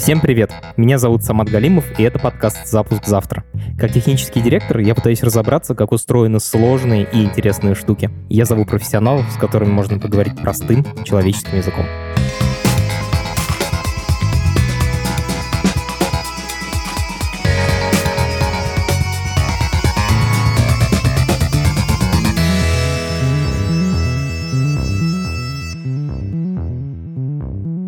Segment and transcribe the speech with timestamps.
[0.00, 0.50] Всем привет!
[0.78, 3.44] Меня зовут Самат Галимов, и это подкаст «Запуск завтра».
[3.78, 8.10] Как технический директор я пытаюсь разобраться, как устроены сложные и интересные штуки.
[8.30, 11.84] Я зову профессионалов, с которыми можно поговорить простым человеческим языком.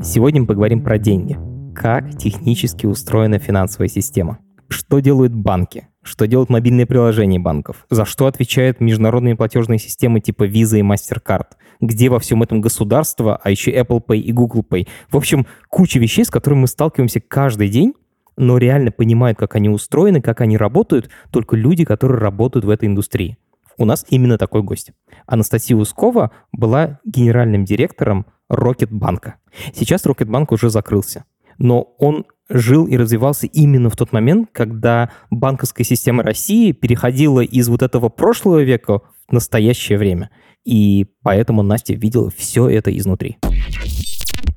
[0.04, 1.38] Сегодня мы поговорим про деньги.
[1.74, 4.38] Как технически устроена финансовая система.
[4.68, 5.88] Что делают банки?
[6.02, 7.86] Что делают мобильные приложения банков?
[7.90, 11.46] За что отвечают международные платежные системы типа Visa и MasterCard?
[11.80, 14.88] Где во всем этом государство, а еще Apple Pay и Google Pay?
[15.10, 17.94] В общем, куча вещей, с которыми мы сталкиваемся каждый день,
[18.36, 22.88] но реально понимают, как они устроены, как они работают, только люди, которые работают в этой
[22.88, 23.38] индустрии.
[23.78, 24.92] У нас именно такой гость.
[25.26, 29.36] Анастасия Ускова была генеральным директором Рокетбанка.
[29.74, 31.24] Сейчас Рокетбанк уже закрылся,
[31.58, 37.68] но он жил и развивался именно в тот момент, когда банковская система России переходила из
[37.68, 40.30] вот этого прошлого века в настоящее время.
[40.64, 43.38] И поэтому Настя видела все это изнутри.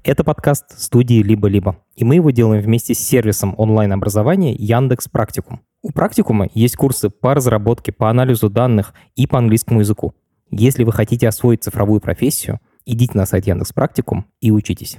[0.03, 5.61] Это подкаст студии «Либо-либо», и мы его делаем вместе с сервисом онлайн-образования Яндекс Практикум.
[5.81, 10.13] У Практикума есть курсы по разработке, по анализу данных и по английскому языку.
[10.51, 14.97] Если вы хотите освоить цифровую профессию– идите на сайт Яндекс Практикум и учитесь.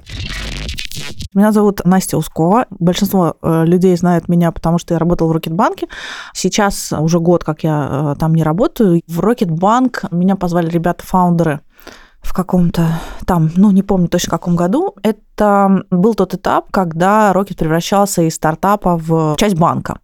[1.33, 2.65] Меня зовут Настя Ускова.
[2.69, 5.87] Большинство э, людей знают меня, потому что я работала в Рокетбанке.
[6.33, 9.01] Сейчас уже год, как я э, там не работаю.
[9.07, 11.61] В Рокетбанк меня позвали ребята-фаундеры
[12.21, 14.95] в каком-то там, ну, не помню точно в каком году.
[15.03, 19.99] Это был тот этап, когда Рокет превращался из стартапа в часть банка.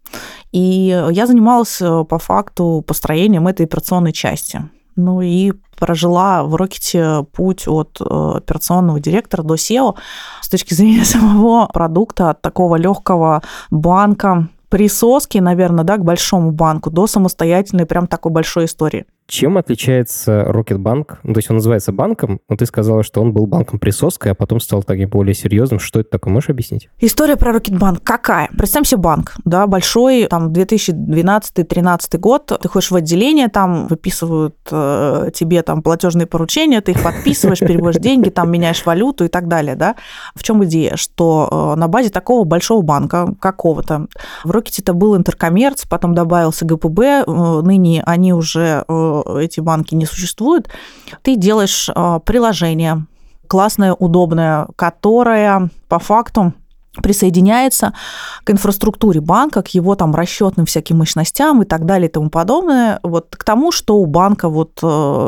[0.52, 4.70] И я занималась э, по факту построением этой операционной части.
[4.96, 8.04] Ну и прожила в Рокете путь от э,
[8.38, 9.96] операционного директора до SEO
[10.42, 16.90] с точки зрения самого продукта, от такого легкого банка, присоски, наверное, да, к большому банку,
[16.90, 19.06] до самостоятельной прям такой большой истории.
[19.28, 21.20] Чем отличается Рокетбанк?
[21.24, 24.36] Ну, то есть он называется банком, но ты сказала, что он был банком присоской, а
[24.36, 25.80] потом стал таким более серьезным.
[25.80, 26.34] Что это такое?
[26.34, 26.90] Можешь объяснить?
[27.00, 28.50] История про Рокетбанк какая?
[28.58, 32.60] Представь себе банк, да, большой, там, 2012-2013 год.
[32.62, 38.02] Ты ходишь в отделение, там выписывают э, тебе там платежные поручения, ты их подписываешь, переводишь
[38.02, 39.96] деньги, там меняешь валюту и так далее, да.
[40.36, 40.96] В чем идея?
[40.98, 44.08] Что э, на базе такого большого банка, какого-то,
[44.44, 49.96] в Рокете это был Интеркоммерц, потом добавился ГПБ, э, ныне они уже э, эти банки
[49.96, 50.70] не существуют,
[51.22, 53.06] ты делаешь а, приложение
[53.48, 56.54] классное, удобное, которое по факту
[57.02, 57.94] присоединяется
[58.44, 63.00] к инфраструктуре банка, к его там расчетным всяким мощностям и так далее и тому подобное,
[63.04, 64.86] вот к тому, что у банка вот э,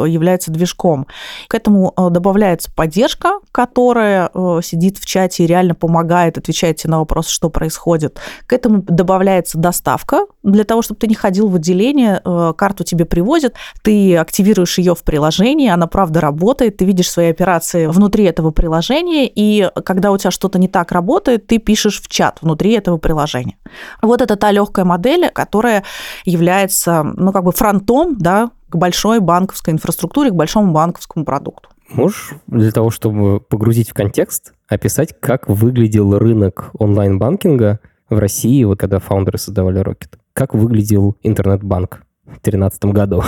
[0.07, 1.07] является движком.
[1.47, 6.91] К этому э, добавляется поддержка, которая э, сидит в чате и реально помогает, отвечает тебе
[6.91, 8.19] на вопрос, что происходит.
[8.45, 12.21] К этому добавляется доставка для того, чтобы ты не ходил в отделение,
[12.55, 17.87] карту тебе привозят, ты активируешь ее в приложении, она правда работает, ты видишь свои операции
[17.87, 22.07] внутри этого приложения, и когда у тебя что-то не так работает, ты ты пишешь в
[22.09, 23.57] чат внутри этого приложения.
[24.01, 25.83] Вот это та легкая модель, которая
[26.25, 31.69] является, ну, как бы фронтом, да, к большой банковской инфраструктуре, к большому банковскому продукту.
[31.89, 37.79] Можешь для того, чтобы погрузить в контекст, описать, как выглядел рынок онлайн-банкинга
[38.09, 40.17] в России, вот когда фаундеры создавали Rocket?
[40.33, 42.01] Как выглядел интернет-банк?
[42.25, 43.23] в 2013 году.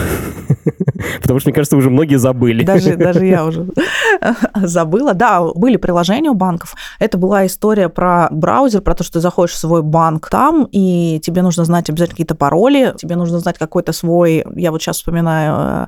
[1.22, 2.64] Потому что, мне кажется, уже многие забыли.
[2.64, 3.68] Даже, даже я уже
[4.56, 5.14] забыла.
[5.14, 6.76] Да, были приложения у банков.
[7.00, 11.20] Это была история про браузер, про то, что ты заходишь в свой банк там, и
[11.24, 15.88] тебе нужно знать обязательно какие-то пароли, тебе нужно знать какой-то свой, я вот сейчас вспоминаю,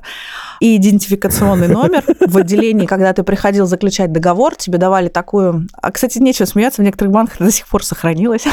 [0.60, 2.04] идентификационный номер.
[2.20, 5.66] В отделении, когда ты приходил заключать договор, тебе давали такую...
[5.80, 8.46] А, кстати, нечего смеяться, в некоторых банках до сих пор сохранилось.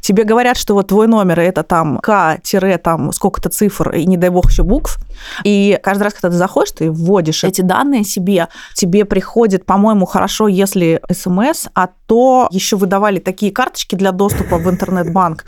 [0.00, 2.38] Тебе говорят, что вот твой номер это там К,
[2.82, 4.98] там сколько-то цифр и, не дай бог, еще букв.
[5.44, 10.48] И каждый раз, когда ты заходишь, ты вводишь эти данные себе, тебе приходит, по-моему, хорошо,
[10.48, 15.44] если смс, а то еще выдавали такие карточки для доступа в интернет-банк,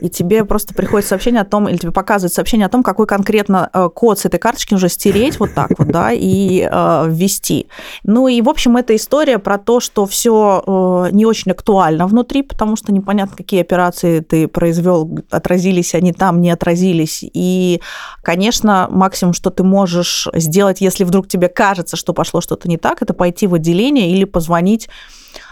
[0.00, 3.70] и тебе просто приходит сообщение о том, или тебе показывает сообщение о том, какой конкретно
[3.72, 7.68] э, код с этой карточки нужно стереть вот так вот, да, и э, ввести.
[8.02, 12.42] Ну и, в общем, это история про то, что все э, не очень актуально внутри,
[12.42, 17.20] потому что непонятно, какие операции ты произвел, отразились они там, не отразились.
[17.22, 17.80] И,
[18.22, 23.02] конечно, максимум, что ты можешь сделать, если вдруг тебе кажется, что пошло что-то не так,
[23.02, 24.88] это пойти в отделение или позвонить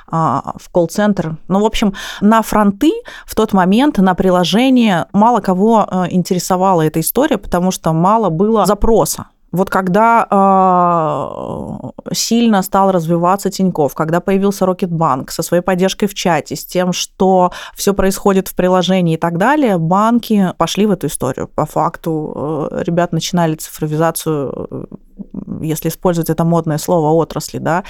[0.08, 1.36] а, в колл-центр.
[1.48, 2.92] Ну, в общем, на фронты
[3.26, 8.66] в тот момент, на приложение мало кого э, интересовала эта история, потому что мало было
[8.66, 16.14] запроса Вот когда э, сильно стал развиваться Тиньков, когда появился Рокетбанк со своей поддержкой в
[16.14, 21.08] чате, с тем, что все происходит в приложении и так далее, банки пошли в эту
[21.08, 21.48] историю.
[21.48, 24.84] По факту э, ребят начинали цифровизацию, э,
[25.60, 27.84] если использовать это модное слово, отрасли, да,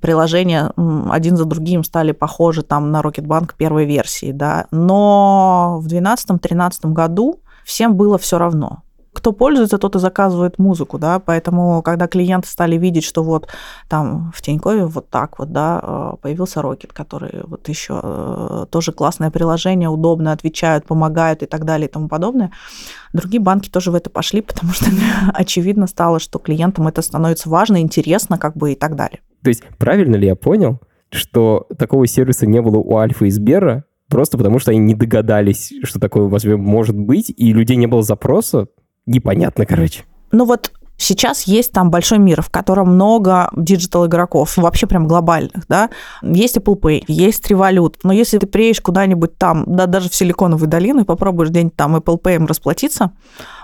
[0.00, 0.72] приложения
[1.10, 7.40] один за другим стали похожи там на Рокетбанк первой версии, да, но в 2012-2013 году
[7.64, 12.76] всем было все равно кто пользуется, тот и заказывает музыку, да, поэтому, когда клиенты стали
[12.76, 13.48] видеть, что вот
[13.88, 18.92] там в Тинькове вот так вот, да, э, появился Rocket, который вот еще э, тоже
[18.92, 22.50] классное приложение, удобно отвечают, помогают и так далее и тому подобное,
[23.12, 24.86] другие банки тоже в это пошли, потому что
[25.32, 29.20] очевидно стало, что клиентам это становится важно, интересно, как бы и так далее.
[29.42, 33.84] То есть правильно ли я понял, что такого сервиса не было у Альфа и Сбера,
[34.08, 38.02] просто потому что они не догадались, что такое вас может быть, и людей не было
[38.02, 38.66] запроса,
[39.06, 40.04] непонятно, короче.
[40.32, 45.66] Ну вот Сейчас есть там большой мир, в котором много digital игроков, вообще прям глобальных,
[45.68, 45.90] да.
[46.22, 50.68] Есть Apple Pay, есть Revolut, но если ты приедешь куда-нибудь там, да, даже в Силиконовую
[50.68, 53.12] долину и попробуешь где-нибудь там Apple Pay расплатиться,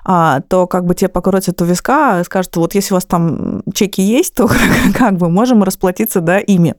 [0.05, 4.03] а, то как бы тебе покрутят у виска, скажут, вот если у вас там чеки
[4.03, 4.49] есть, то
[4.94, 6.75] как бы можем расплатиться, да, ими.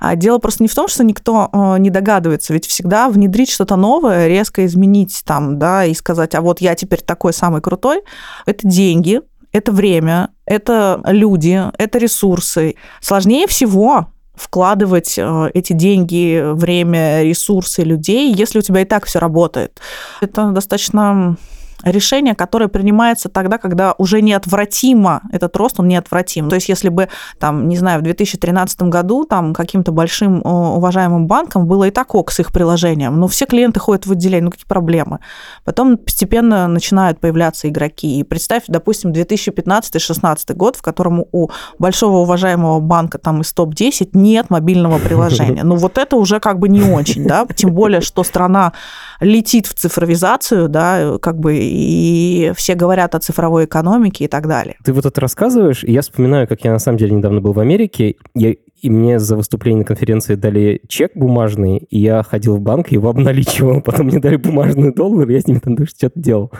[0.00, 3.76] А дело просто не в том, что никто а, не догадывается, ведь всегда внедрить что-то
[3.76, 8.02] новое, резко изменить там, да, и сказать, а вот я теперь такой самый крутой,
[8.44, 9.22] это деньги,
[9.56, 12.76] это время, это люди, это ресурсы.
[13.00, 19.18] Сложнее всего вкладывать э, эти деньги, время, ресурсы людей, если у тебя и так все
[19.18, 19.80] работает.
[20.20, 21.36] Это достаточно
[21.84, 26.48] решение, которое принимается тогда, когда уже неотвратимо, этот рост, он неотвратим.
[26.48, 27.08] То есть если бы,
[27.38, 32.14] там, не знаю, в 2013 году там каким-то большим э, уважаемым банком было и так
[32.14, 35.20] ок с их приложением, но все клиенты ходят в отделение, ну какие проблемы?
[35.64, 38.20] Потом постепенно начинают появляться игроки.
[38.20, 44.50] И представь, допустим, 2015-2016 год, в котором у большого уважаемого банка там из топ-10 нет
[44.50, 45.62] мобильного приложения.
[45.62, 48.72] Ну вот это уже как бы не очень, да, тем более, что страна
[49.20, 54.76] летит в цифровизацию, да, как бы и все говорят о цифровой экономике и так далее.
[54.84, 57.60] Ты вот это рассказываешь, и я вспоминаю, как я на самом деле недавно был в
[57.60, 58.16] Америке.
[58.34, 58.54] Я
[58.86, 63.08] и мне за выступление на конференции дали чек бумажный, и я ходил в банк, его
[63.08, 66.52] обналичивал, потом мне дали бумажный доллар, и я с ними там что-то делал.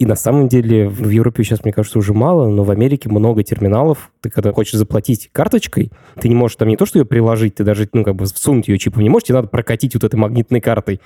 [0.00, 3.44] И на самом деле в Европе сейчас, мне кажется, уже мало, но в Америке много
[3.44, 4.10] терминалов.
[4.22, 7.62] Ты когда хочешь заплатить карточкой, ты не можешь там не то, что ее приложить, ты
[7.62, 10.60] даже, ну, как бы всунуть ее чипом не можешь, тебе надо прокатить вот этой магнитной
[10.60, 11.00] картой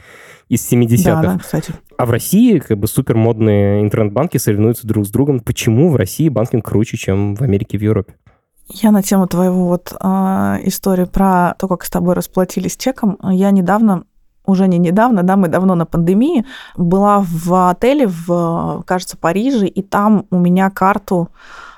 [0.49, 1.21] из 70-х.
[1.21, 1.75] Да, да, кстати.
[1.99, 5.41] А в России как бы супер модные интернет-банки соревнуются друг с другом.
[5.41, 8.15] Почему в России банкинг круче, чем в Америке, в Европе?
[8.75, 10.07] Я на тему твоего вот э,
[10.65, 14.05] истории про то, как с тобой расплатились чеком, я недавно
[14.47, 16.45] уже не недавно, да, мы давно на пандемии,
[16.77, 21.29] была в отеле в, кажется, Париже, и там у меня карту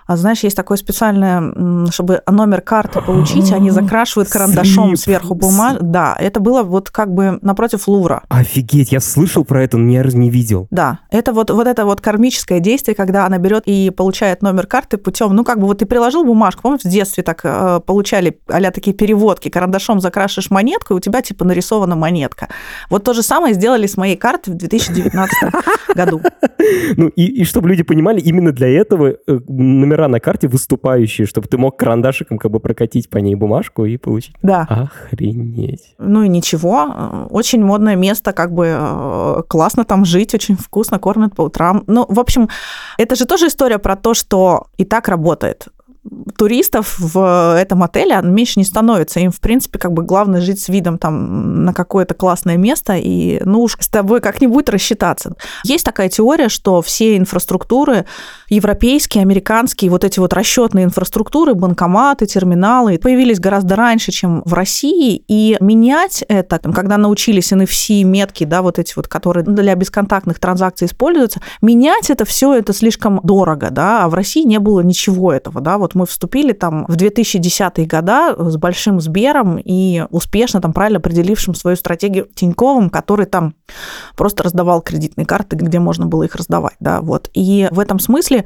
[0.07, 4.99] а знаешь, есть такое специальное, чтобы номер карты получить, они закрашивают карандашом Слип.
[4.99, 5.79] сверху бумагу.
[5.81, 8.23] Да, это было вот как бы напротив Лувра.
[8.29, 10.67] Офигеть, я слышал про это, но ни разу не видел.
[10.71, 14.99] Да, это вот, вот это вот кармическое действие, когда она берет и получает номер карты
[14.99, 18.71] путем, ну как бы вот ты приложил бумажку, помнишь, в детстве так э, получали а
[18.71, 22.49] такие переводки, карандашом закрашиваешь монетку, и у тебя типа нарисована монетка.
[22.91, 25.55] Вот то же самое сделали с моей картой в 2019
[25.95, 26.21] году.
[26.97, 31.27] Ну и, и чтобы люди понимали, именно для этого э, номер номера на карте выступающие,
[31.27, 34.35] чтобы ты мог карандашиком как бы прокатить по ней бумажку и получить.
[34.43, 34.67] Да.
[34.69, 35.95] Охренеть.
[35.99, 41.35] Ну и ничего, очень модное место, как бы э, классно там жить, очень вкусно кормят
[41.35, 41.85] по утрам.
[41.87, 42.49] Ну, в общем,
[42.99, 45.69] это же тоже история про то, что и так работает
[46.37, 49.21] туристов в этом отеле меньше не становится.
[49.21, 53.41] Им, в принципе, как бы главное жить с видом там на какое-то классное место и,
[53.45, 55.35] ну уж с тобой как-нибудь рассчитаться.
[55.65, 58.05] Есть такая теория, что все инфраструктуры,
[58.49, 65.23] европейские, американские, вот эти вот расчетные инфраструктуры, банкоматы, терминалы, появились гораздо раньше, чем в России,
[65.27, 70.87] и менять это, когда научились NFC, метки, да, вот эти вот, которые для бесконтактных транзакций
[70.87, 75.61] используются, менять это все это слишком дорого, да, а в России не было ничего этого,
[75.61, 80.99] да, вот мы вступили там в 2010-е года с большим Сбером и успешно там правильно
[80.99, 83.55] определившим свою стратегию Тиньковым, который там
[84.17, 87.31] просто раздавал кредитные карты, где можно было их раздавать, да, вот.
[87.35, 88.45] И в этом смысле,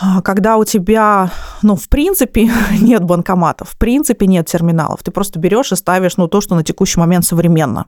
[0.00, 1.30] а, когда у тебя,
[1.62, 2.50] ну, в принципе,
[2.80, 6.64] нет банкоматов, в принципе, нет терминалов, ты просто берешь и ставишь, ну, то, что на
[6.64, 7.86] текущий момент современно.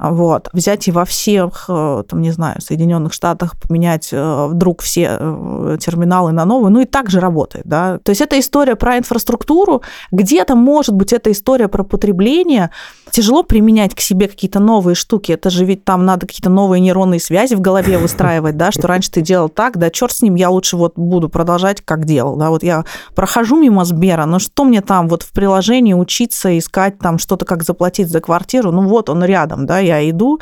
[0.00, 0.48] Вот.
[0.54, 5.76] Взять и во всех, э, там, не знаю, Соединенных Штатах поменять э, вдруг все э,
[5.78, 7.98] терминалы на новые, ну и так же работает, да.
[7.98, 12.70] То есть это история про инфраструктуру, где-то, может быть, это история про потребление,
[13.10, 15.32] тяжело применять к себе какие-то новые штуки.
[15.32, 19.10] Это же ведь там надо какие-то новые нейронные связи в голове выстраивать, да, что раньше
[19.10, 22.48] ты делал так, да, черт с ним, я лучше вот буду продолжать, как делал, да,
[22.48, 27.18] вот я прохожу мимо Сбера, но что мне там вот в приложении учиться, искать там
[27.18, 30.40] что-то, как заплатить за квартиру, ну вот он рядом, да, я иду,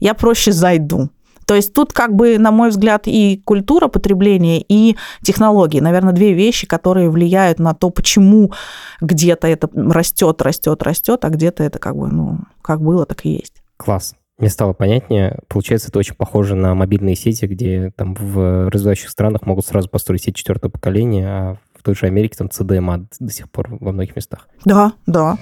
[0.00, 1.10] я проще зайду.
[1.48, 5.80] То есть тут как бы, на мой взгляд, и культура потребления, и технологии.
[5.80, 8.52] Наверное, две вещи, которые влияют на то, почему
[9.00, 13.30] где-то это растет, растет, растет, а где-то это как бы, ну, как было, так и
[13.30, 13.62] есть.
[13.78, 14.14] Класс.
[14.36, 15.38] Мне стало понятнее.
[15.48, 20.24] Получается, это очень похоже на мобильные сети, где там в развивающих странах могут сразу построить
[20.24, 24.14] сеть четвертого поколения, а в той же Америке там CDMA до сих пор во многих
[24.14, 24.48] местах.
[24.66, 25.38] Да, да.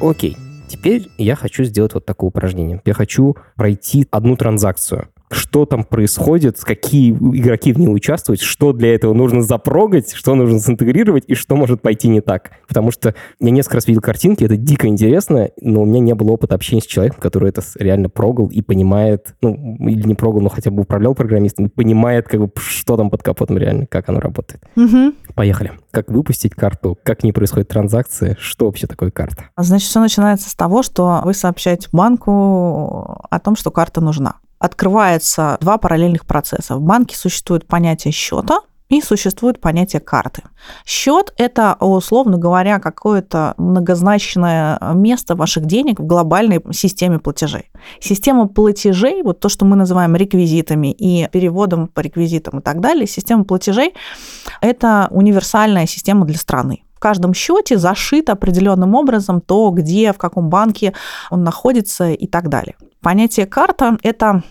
[0.00, 0.36] Окей.
[0.66, 2.80] Теперь я хочу сделать вот такое упражнение.
[2.84, 8.94] Я хочу пройти одну транзакцию что там происходит, какие игроки в ней участвуют, что для
[8.94, 12.50] этого нужно запрогать, что нужно синтегрировать и что может пойти не так.
[12.66, 16.32] Потому что я несколько раз видел картинки, это дико интересно, но у меня не было
[16.32, 20.48] опыта общения с человеком, который это реально прогал и понимает, ну, или не прогал, но
[20.48, 24.20] хотя бы управлял программистом, и понимает, как бы, что там под капотом реально, как оно
[24.20, 24.62] работает.
[24.76, 25.14] Угу.
[25.34, 25.72] Поехали.
[25.92, 29.44] Как выпустить карту, как не происходит транзакции, что вообще такое карта?
[29.56, 35.58] Значит, все начинается с того, что вы сообщаете банку о том, что карта нужна открывается
[35.60, 36.76] два параллельных процесса.
[36.76, 40.42] В банке существует понятие счета, и существует понятие карты.
[40.84, 47.70] Счет– это, условно говоря, какое-то многозначное место ваших денег в глобальной системе платежей.
[48.00, 53.06] Система платежей, вот то, что мы называем реквизитами и переводом по реквизитам и так далее,
[53.06, 53.94] система платежей–
[54.60, 56.82] это универсальная система для страны.
[57.00, 60.92] В каждом счете зашит определенным образом то, где, в каком банке
[61.30, 62.76] он находится и так далее.
[63.00, 64.42] Понятие карта– это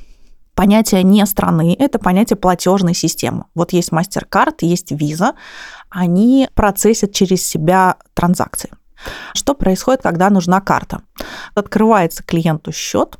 [0.55, 3.45] понятие не страны, это понятие платежной системы.
[3.53, 5.35] Вот есть MasterCard, есть Visa,
[5.91, 8.71] они процессят через себя транзакции.
[9.35, 11.03] Что происходит, когда нужна карта?
[11.53, 13.19] Открывается клиенту счет,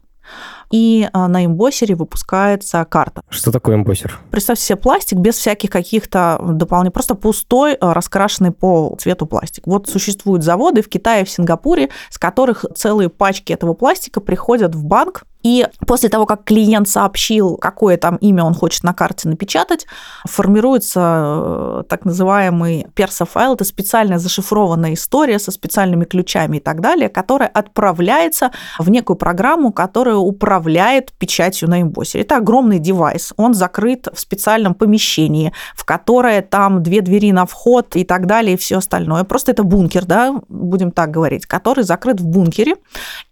[0.71, 3.23] и а, на эмбоссере выпускается карта.
[3.29, 4.19] Что такое эмбоссер?
[4.31, 9.65] Представьте себе пластик без всяких каких-то дополнений, просто пустой, а, раскрашенный по цвету пластик.
[9.65, 14.83] Вот существуют заводы в Китае, в Сингапуре, с которых целые пачки этого пластика приходят в
[14.83, 19.87] банк, и после того, как клиент сообщил, какое там имя он хочет на карте напечатать,
[20.25, 23.53] формируется э, так называемый персофайл.
[23.53, 29.71] Это специальная зашифрованная история со специальными ключами и так далее, которая отправляется в некую программу,
[29.71, 32.23] которая управляет печатью на эмбоссере.
[32.23, 33.33] Это огромный девайс.
[33.37, 38.55] Он закрыт в специальном помещении, в которое там две двери на вход и так далее,
[38.55, 39.23] и все остальное.
[39.23, 42.75] Просто это бункер, да, будем так говорить, который закрыт в бункере.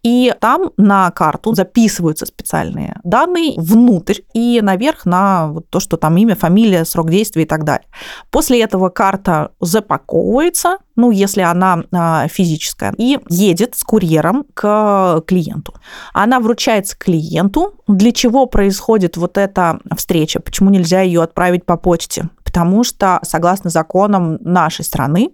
[0.02, 5.96] И там на карту записан записываются специальные данные внутрь и наверх на вот то, что
[5.96, 7.86] там имя, фамилия, срок действия и так далее.
[8.30, 15.74] После этого карта запаковывается, ну, если она а, физическая, и едет с курьером к клиенту.
[16.12, 17.74] Она вручается клиенту.
[17.86, 20.40] Для чего происходит вот эта встреча?
[20.40, 22.28] Почему нельзя ее отправить по почте?
[22.48, 25.32] Потому что, согласно законам нашей страны,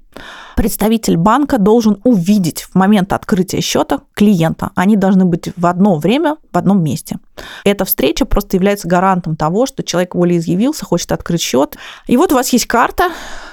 [0.57, 4.71] представитель банка должен увидеть в момент открытия счета клиента.
[4.75, 7.21] Они должны быть в одно время, в одном месте.
[7.65, 11.77] Эта встреча просто является гарантом того, что человек волеизъявился, хочет открыть счет.
[12.09, 13.11] И вот у вас есть карта,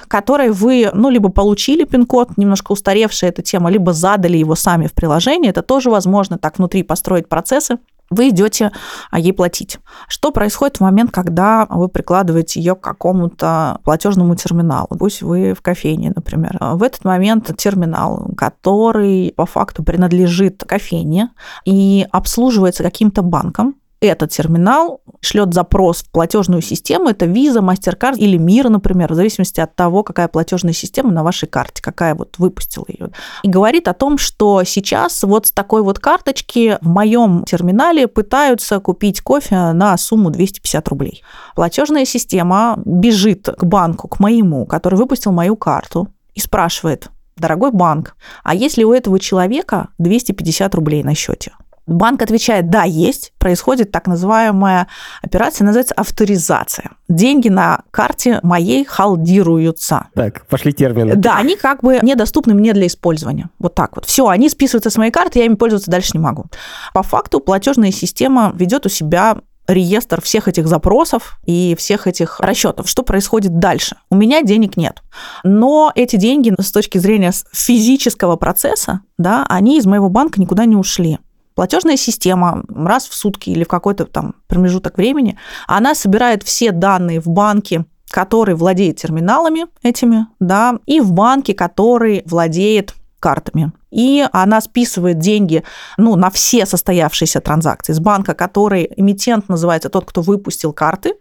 [0.08, 4.92] которой вы, ну, либо получили пин-код, немножко устаревшая эта тема, либо задали его сами в
[4.92, 5.50] приложении.
[5.50, 7.78] Это тоже возможно так внутри построить процессы
[8.12, 8.72] вы идете
[9.10, 9.78] а, ей платить.
[10.08, 14.88] Что происходит в момент, когда вы прикладываете ее к какому-то платежному терминалу?
[14.98, 16.56] Пусть вы в кофейне, например.
[16.60, 21.30] В этот момент терминал, который по факту принадлежит кофейне
[21.64, 23.74] и обслуживается каким-то банком,
[24.06, 29.60] этот терминал шлет запрос в платежную систему, это Visa, MasterCard или Мир, например, в зависимости
[29.60, 33.10] от того, какая платежная система на вашей карте, какая вот выпустила ее.
[33.42, 38.80] И говорит о том, что сейчас вот с такой вот карточки в моем терминале пытаются
[38.80, 41.22] купить кофе на сумму 250 рублей.
[41.54, 48.16] Платежная система бежит к банку, к моему, который выпустил мою карту, и спрашивает, дорогой банк,
[48.42, 51.52] а если у этого человека 250 рублей на счете?
[51.86, 53.32] Банк отвечает, да, есть.
[53.38, 54.86] Происходит так называемая
[55.22, 56.90] операция, называется авторизация.
[57.08, 60.08] Деньги на карте моей халдируются.
[60.14, 61.16] Так, пошли термины.
[61.16, 63.50] Да, они как бы недоступны мне для использования.
[63.58, 64.04] Вот так вот.
[64.04, 66.46] Все, они списываются с моей карты, я ими пользоваться дальше не могу.
[66.94, 72.88] По факту платежная система ведет у себя реестр всех этих запросов и всех этих расчетов.
[72.88, 73.96] Что происходит дальше?
[74.10, 75.02] У меня денег нет.
[75.44, 80.76] Но эти деньги с точки зрения физического процесса, да, они из моего банка никуда не
[80.76, 81.18] ушли.
[81.54, 87.20] Платежная система раз в сутки или в какой-то там промежуток времени, она собирает все данные
[87.20, 93.72] в банке, который владеет терминалами этими, да, и в банке, который владеет картами.
[93.90, 95.62] И она списывает деньги
[95.96, 101.14] ну, на все состоявшиеся транзакции с банка, который эмитент называется тот, кто выпустил карты,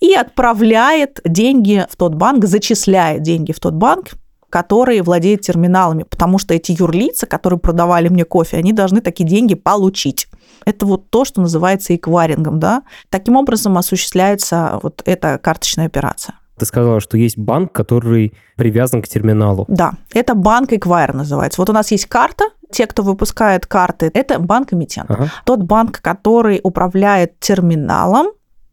[0.00, 4.10] и отправляет деньги в тот банк, зачисляет деньги в тот банк,
[4.50, 9.54] который владеет терминалами, потому что эти юрлица, которые продавали мне кофе, они должны такие деньги
[9.54, 10.28] получить.
[10.64, 12.82] Это вот то, что называется эквайрингом, да.
[13.10, 16.36] Таким образом осуществляется вот эта карточная операция.
[16.58, 19.66] Ты сказала, что есть банк, который привязан к терминалу.
[19.68, 21.60] Да, это банк Эквайр называется.
[21.60, 25.10] Вот у нас есть карта, те, кто выпускает карты, это банк-эмитент.
[25.10, 25.30] Ага.
[25.44, 28.28] Тот банк, который управляет терминалом,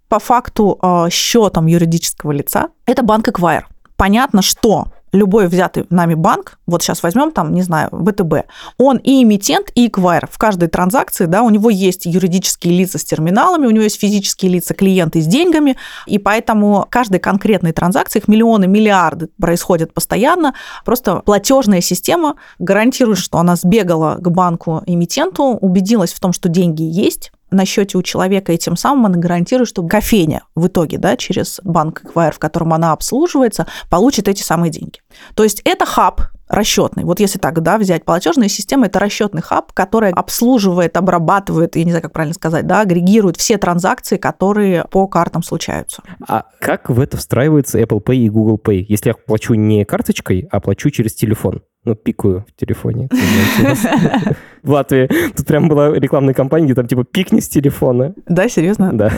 [0.07, 3.67] по факту э, счетом юридического лица, это банк Эквайр.
[3.97, 9.23] Понятно, что любой взятый нами банк, вот сейчас возьмем там, не знаю, ВТБ, он и
[9.23, 10.27] эмитент, и эквайр.
[10.29, 14.51] В каждой транзакции, да, у него есть юридические лица с терминалами, у него есть физические
[14.51, 15.77] лица клиенты с деньгами,
[16.07, 23.37] и поэтому каждой конкретной транзакции, их миллионы, миллиарды происходят постоянно, просто платежная система гарантирует, что
[23.37, 28.51] она сбегала к банку эмитенту, убедилась в том, что деньги есть, на счете у человека,
[28.51, 32.73] и тем самым она гарантирует, что кофейня в итоге, да, через банк Эквайр, в котором
[32.73, 34.99] она обслуживается, получит эти самые деньги.
[35.35, 37.03] То есть это хаб расчетный.
[37.03, 41.91] Вот если так, да, взять платежная система, это расчетный хаб, который обслуживает, обрабатывает, я не
[41.91, 46.03] знаю, как правильно сказать, да, агрегирует все транзакции, которые по картам случаются.
[46.27, 50.47] А как в это встраивается Apple Pay и Google Pay, если я плачу не карточкой,
[50.51, 51.61] а плачу через телефон?
[51.85, 53.09] Ну, пикаю в телефоне.
[54.63, 55.09] В Латвии.
[55.35, 58.13] Тут прям была рекламная кампания, где там типа пикни с телефона.
[58.27, 58.91] Да, серьезно?
[58.93, 59.11] Да.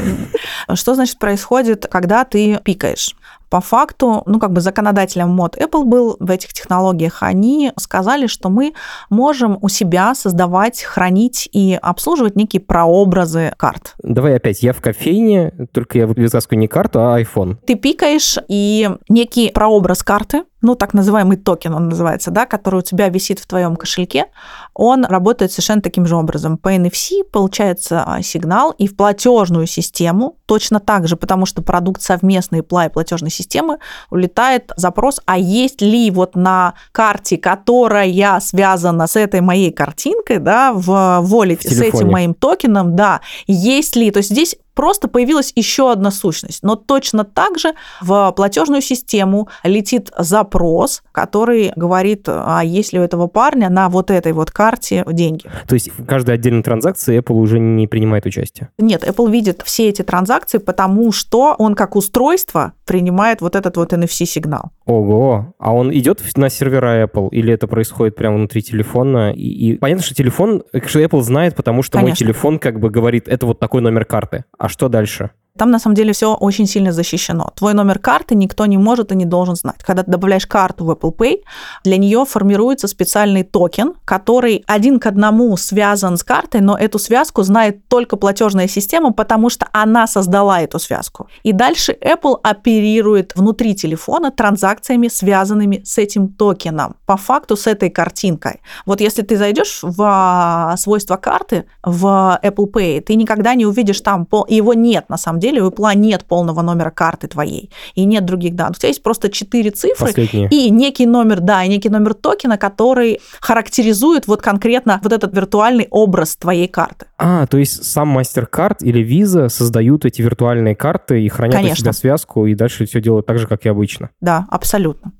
[0.74, 3.16] Что значит происходит, когда ты пикаешь?
[3.50, 8.50] По факту, ну, как бы законодателем мод Apple был в этих технологиях, они сказали, что
[8.50, 8.74] мы
[9.10, 13.94] можем у себя создавать, хранить и обслуживать некие прообразы карт.
[14.04, 17.58] Давай опять, я в кофейне, только я вытаскиваю не карту, а iPhone.
[17.66, 22.82] Ты пикаешь, и некий прообраз карты, ну, так называемый токен он называется, да, который у
[22.82, 24.26] тебя висит в твоем кошельке,
[24.74, 26.58] он работает совершенно таким же образом.
[26.58, 32.02] По NFC получается а, сигнал, и в платежную систему точно так же, потому что продукт
[32.02, 39.16] совместный плай платежной системы, улетает запрос, а есть ли вот на карте, которая связана с
[39.16, 44.30] этой моей картинкой, да, в волете, с этим моим токеном, да, есть ли, то есть
[44.30, 46.62] здесь просто появилась еще одна сущность.
[46.62, 53.04] Но точно так же в платежную систему летит запрос, который говорит, а есть ли у
[53.04, 55.50] этого парня на вот этой вот карте деньги.
[55.68, 58.70] То есть в каждой отдельной транзакции Apple уже не принимает участие?
[58.78, 63.94] Нет, Apple видит все эти транзакции, потому что он как устройство принимает вот этот вот
[63.94, 64.72] NFC-сигнал.
[64.86, 69.32] Ого, а он идет на сервера Apple или это происходит прямо внутри телефона?
[69.32, 72.10] И, и понятно, что телефон, что Apple знает, потому что Конечно.
[72.10, 74.46] мой телефон как бы говорит, это вот такой номер карты.
[74.66, 75.30] А что дальше?
[75.58, 77.52] Там на самом деле все очень сильно защищено.
[77.56, 79.82] Твой номер карты никто не может и не должен знать.
[79.84, 81.44] Когда ты добавляешь карту в Apple Pay,
[81.86, 87.44] для нее формируется специальный токен, который один к одному связан с картой, но эту связку
[87.44, 91.30] знает только платежная система, потому что она создала эту связку.
[91.44, 97.90] И дальше Apple оперирует внутри телефона транзакциями, связанными с этим токеном, по факту с этой
[97.90, 98.60] картинкой.
[98.86, 104.02] Вот если ты зайдешь в а, свойства карты в Apple Pay, ты никогда не увидишь
[104.02, 108.06] там, его нет на самом деле, деле у Apple нет полного номера карты твоей и
[108.06, 108.78] нет других данных.
[108.78, 110.50] У тебя есть просто четыре цифры Последние.
[110.50, 115.88] и некий номер, да, и некий номер токена, который характеризует вот конкретно вот этот виртуальный
[115.90, 117.06] образ твоей карты.
[117.18, 121.74] А, то есть сам MasterCard или Visa создают эти виртуальные карты и хранят Конечно.
[121.74, 124.10] у себя связку, и дальше все делают так же, как и обычно.
[124.22, 125.12] Да, абсолютно.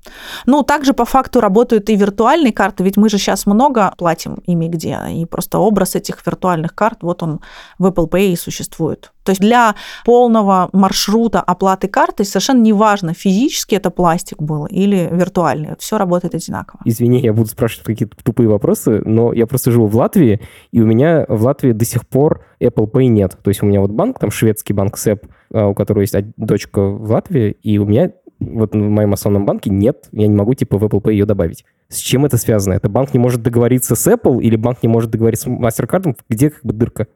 [0.46, 4.68] Ну, также по факту работают и виртуальные карты, ведь мы же сейчас много платим ими
[4.68, 7.40] где, и просто образ этих виртуальных карт, вот он
[7.78, 9.12] в Apple Pay и существует.
[9.26, 15.70] То есть для полного маршрута оплаты карты совершенно неважно, физически это пластик был или виртуальный.
[15.78, 16.80] Все работает одинаково.
[16.84, 20.86] Извини, я буду спрашивать какие-то тупые вопросы, но я просто живу в Латвии, и у
[20.86, 23.36] меня в Латвии до сих пор Apple Pay нет.
[23.42, 26.80] То есть у меня вот банк, там шведский банк СЭП, а, у которого есть дочка
[26.80, 30.78] в Латвии, и у меня вот в моем основном банке нет, я не могу типа
[30.78, 31.64] в Apple Pay ее добавить.
[31.88, 32.74] С чем это связано?
[32.74, 36.16] Это банк не может договориться с Apple или банк не может договориться с MasterCard?
[36.28, 37.06] Где как бы дырка?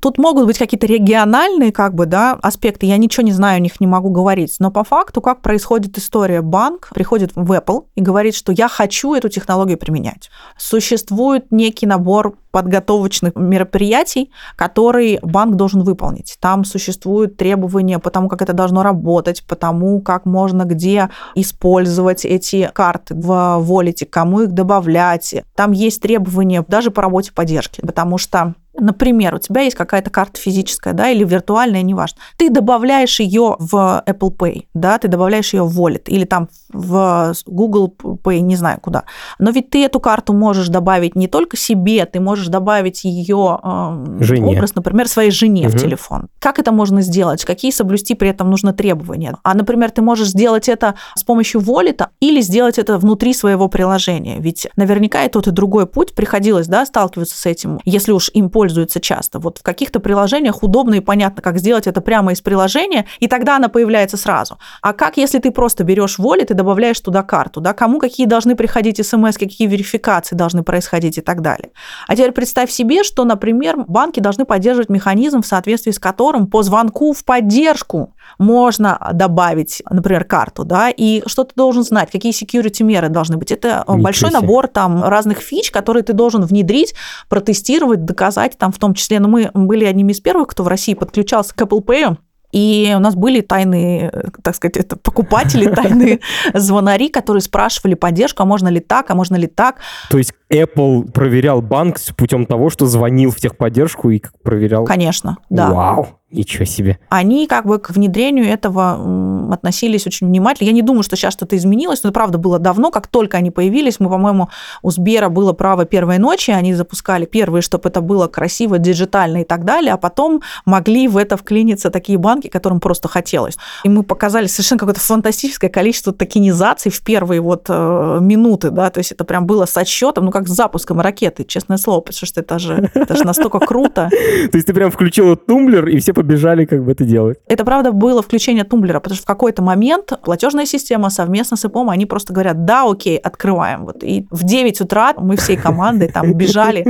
[0.00, 3.80] Тут могут быть какие-то региональные как бы, да, аспекты, я ничего не знаю, о них
[3.80, 8.34] не могу говорить, но по факту, как происходит история, банк приходит в Apple и говорит,
[8.34, 10.30] что я хочу эту технологию применять.
[10.56, 16.36] Существует некий набор подготовочных мероприятий, которые банк должен выполнить.
[16.40, 22.24] Там существуют требования по тому, как это должно работать, по тому, как можно где использовать
[22.24, 25.34] эти карты в волете, кому их добавлять.
[25.54, 30.40] Там есть требования даже по работе поддержки, потому что Например, у тебя есть какая-то карта
[30.40, 32.18] физическая, да, или виртуальная, неважно.
[32.38, 37.34] Ты добавляешь ее в Apple Pay, да, ты добавляешь ее в Wallet или там в
[37.46, 39.04] Google Pay, не знаю куда.
[39.38, 44.16] Но ведь ты эту карту можешь добавить не только себе, ты можешь добавить ее э,
[44.20, 44.56] жене.
[44.56, 45.76] образ, например, своей жене угу.
[45.76, 46.28] в телефон.
[46.38, 47.44] Как это можно сделать?
[47.44, 49.36] Какие соблюсти при этом нужно требования?
[49.42, 54.38] А, например, ты можешь сделать это с помощью Wallet или сделать это внутри своего приложения.
[54.38, 58.48] Ведь наверняка и тот, и другой путь приходилось, да, сталкиваться с этим, если уж им
[58.48, 58.69] пользуются
[59.00, 59.38] часто.
[59.38, 63.56] Вот в каких-то приложениях удобно и понятно, как сделать это прямо из приложения, и тогда
[63.56, 64.58] она появляется сразу.
[64.82, 68.54] А как, если ты просто берешь Wallet и добавляешь туда карту, да, кому какие должны
[68.56, 71.70] приходить смс, какие верификации должны происходить и так далее.
[72.06, 76.62] А теперь представь себе, что, например, банки должны поддерживать механизм, в соответствии с которым по
[76.62, 82.82] звонку в поддержку можно добавить, например, карту, да, и что ты должен знать, какие security
[82.82, 83.52] меры должны быть.
[83.52, 84.40] Это Ничего большой себе.
[84.40, 86.94] набор там разных фич, которые ты должен внедрить,
[87.28, 90.68] протестировать, доказать, там в том числе, но ну, мы были одними из первых, кто в
[90.68, 92.16] России подключался к Apple Pay,
[92.52, 96.20] и у нас были тайные, так сказать, это покупатели, тайные
[96.52, 99.76] звонари, которые спрашивали поддержку, а можно ли так, а можно ли так.
[100.10, 104.84] То есть Apple проверял банк путем того, что звонил в техподдержку и проверял?
[104.84, 105.70] Конечно, да.
[105.70, 106.19] Вау.
[106.32, 106.98] Ничего себе.
[107.08, 110.68] Они как бы к внедрению этого относились очень внимательно.
[110.68, 113.50] Я не думаю, что сейчас что-то изменилось, но это правда было давно, как только они
[113.50, 113.98] появились.
[113.98, 114.48] Мы, по-моему,
[114.82, 119.44] у Сбера было право первой ночи, они запускали первые, чтобы это было красиво, диджитально и
[119.44, 123.56] так далее, а потом могли в это вклиниться такие банки, которым просто хотелось.
[123.82, 128.98] И мы показали совершенно какое-то фантастическое количество токенизаций в первые вот э, минуты, да, то
[128.98, 132.40] есть это прям было с отсчетом, ну как с запуском ракеты, честное слово, потому что
[132.40, 134.10] это же, это же настолько круто.
[134.50, 137.38] То есть ты прям включила тумблер, и все побежали как бы это делать.
[137.46, 141.88] Это, правда, было включение тумблера, потому что в какой-то момент платежная система совместно с ИПОМ,
[141.88, 143.86] они просто говорят, да, окей, открываем.
[143.86, 144.04] Вот.
[144.04, 146.84] И в 9 утра мы всей командой там бежали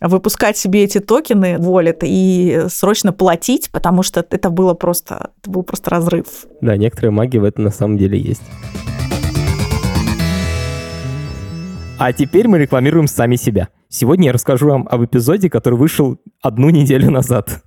[0.00, 5.62] выпускать себе эти токены Wallet и срочно платить, потому что это было просто, это был
[5.62, 6.26] просто разрыв.
[6.62, 8.42] Да, некоторые маги в этом на самом деле есть.
[11.98, 13.68] А теперь мы рекламируем сами себя.
[13.90, 17.60] Сегодня я расскажу вам об эпизоде, который вышел одну неделю назад.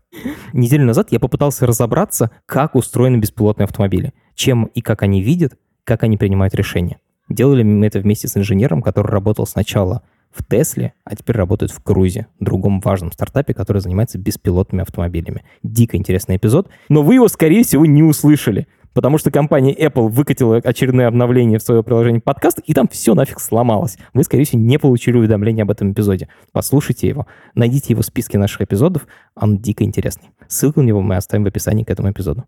[0.54, 6.04] Неделю назад я попытался разобраться, как устроены беспилотные автомобили, чем и как они видят, как
[6.04, 6.99] они принимают решения.
[7.30, 11.82] Делали мы это вместе с инженером, который работал сначала в Тесле, а теперь работает в
[11.82, 15.43] Крузе, другом важном стартапе, который занимается беспилотными автомобилями.
[15.62, 20.58] Дико интересный эпизод, но вы его, скорее всего, не услышали, потому что компания Apple выкатила
[20.58, 23.97] очередное обновление в свое приложение подкаст, и там все нафиг сломалось.
[24.13, 26.29] Вы, скорее всего, не получили уведомления об этом эпизоде.
[26.51, 30.32] Послушайте его, найдите его в списке наших эпизодов, он дико интересный.
[30.47, 32.45] Ссылку на него мы оставим в описании к этому эпизоду.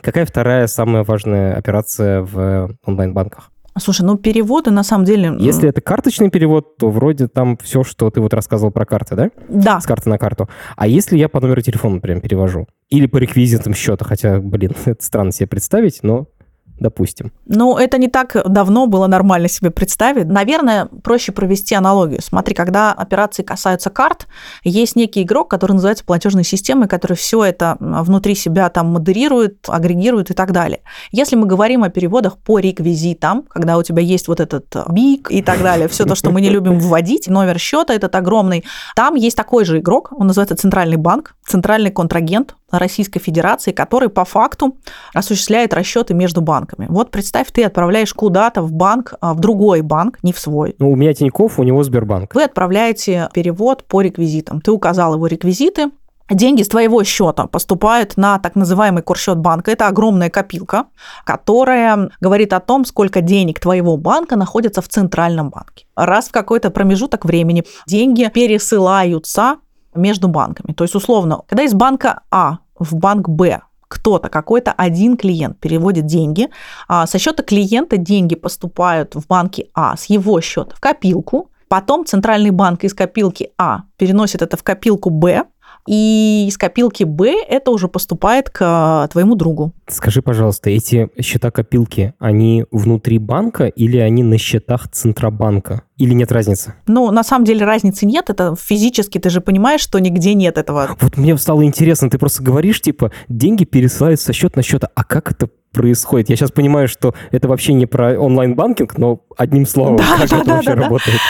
[0.00, 3.50] Какая вторая самая важная операция в онлайн-банках?
[3.78, 5.34] Слушай, ну переводы на самом деле...
[5.38, 9.30] Если это карточный перевод, то вроде там все, что ты вот рассказывал про карты, да?
[9.48, 9.80] Да.
[9.80, 10.48] С карты на карту.
[10.76, 12.66] А если я по номеру телефона прям перевожу?
[12.88, 16.28] Или по реквизитам счета, хотя, блин, это странно себе представить, но
[16.78, 17.32] допустим.
[17.46, 20.26] Ну, это не так давно было нормально себе представить.
[20.26, 22.20] Наверное, проще провести аналогию.
[22.22, 24.26] Смотри, когда операции касаются карт,
[24.64, 30.30] есть некий игрок, который называется платежной системой, который все это внутри себя там модерирует, агрегирует
[30.30, 30.80] и так далее.
[31.10, 35.42] Если мы говорим о переводах по реквизитам, когда у тебя есть вот этот бик и
[35.42, 39.36] так далее, все то, что мы не любим вводить, номер счета этот огромный, там есть
[39.36, 44.76] такой же игрок, он называется Центральный банк, центральный контрагент, Российской Федерации, который по факту
[45.14, 46.86] осуществляет расчеты между банками.
[46.88, 50.74] Вот представь, ты отправляешь куда-то в банк, а, в другой банк, не в свой.
[50.78, 52.34] Ну, у меня Тинькофф, у него Сбербанк.
[52.34, 54.60] Вы отправляете перевод по реквизитам.
[54.60, 55.90] Ты указал его реквизиты,
[56.30, 59.70] деньги с твоего счета поступают на так называемый курсчет банка.
[59.70, 60.86] Это огромная копилка,
[61.24, 65.86] которая говорит о том, сколько денег твоего банка находится в центральном банке.
[65.94, 69.56] Раз в какой-то промежуток времени деньги пересылаются
[69.96, 70.72] между банками.
[70.72, 76.06] То есть, условно, когда из банка А в банк Б кто-то, какой-то один клиент переводит
[76.06, 76.48] деньги,
[76.88, 82.04] а со счета клиента деньги поступают в банке А с его счета в копилку, потом
[82.04, 85.44] центральный банк из копилки А переносит это в копилку Б,
[85.86, 89.72] и из копилки Б это уже поступает к твоему другу.
[89.88, 95.82] Скажи, пожалуйста, эти счета-копилки, они внутри банка или они на счетах Центробанка?
[95.96, 96.74] Или нет разницы?
[96.86, 98.28] Ну, на самом деле разницы нет.
[98.28, 100.96] Это физически, ты же понимаешь, что нигде нет этого.
[101.00, 105.04] Вот мне стало интересно, ты просто говоришь, типа, деньги пересылаются со счета на счета, а
[105.04, 106.30] как это происходит?
[106.30, 110.36] Я сейчас понимаю, что это вообще не про онлайн-банкинг, но одним словом, да, как да,
[110.36, 111.20] это да, вообще да, работает?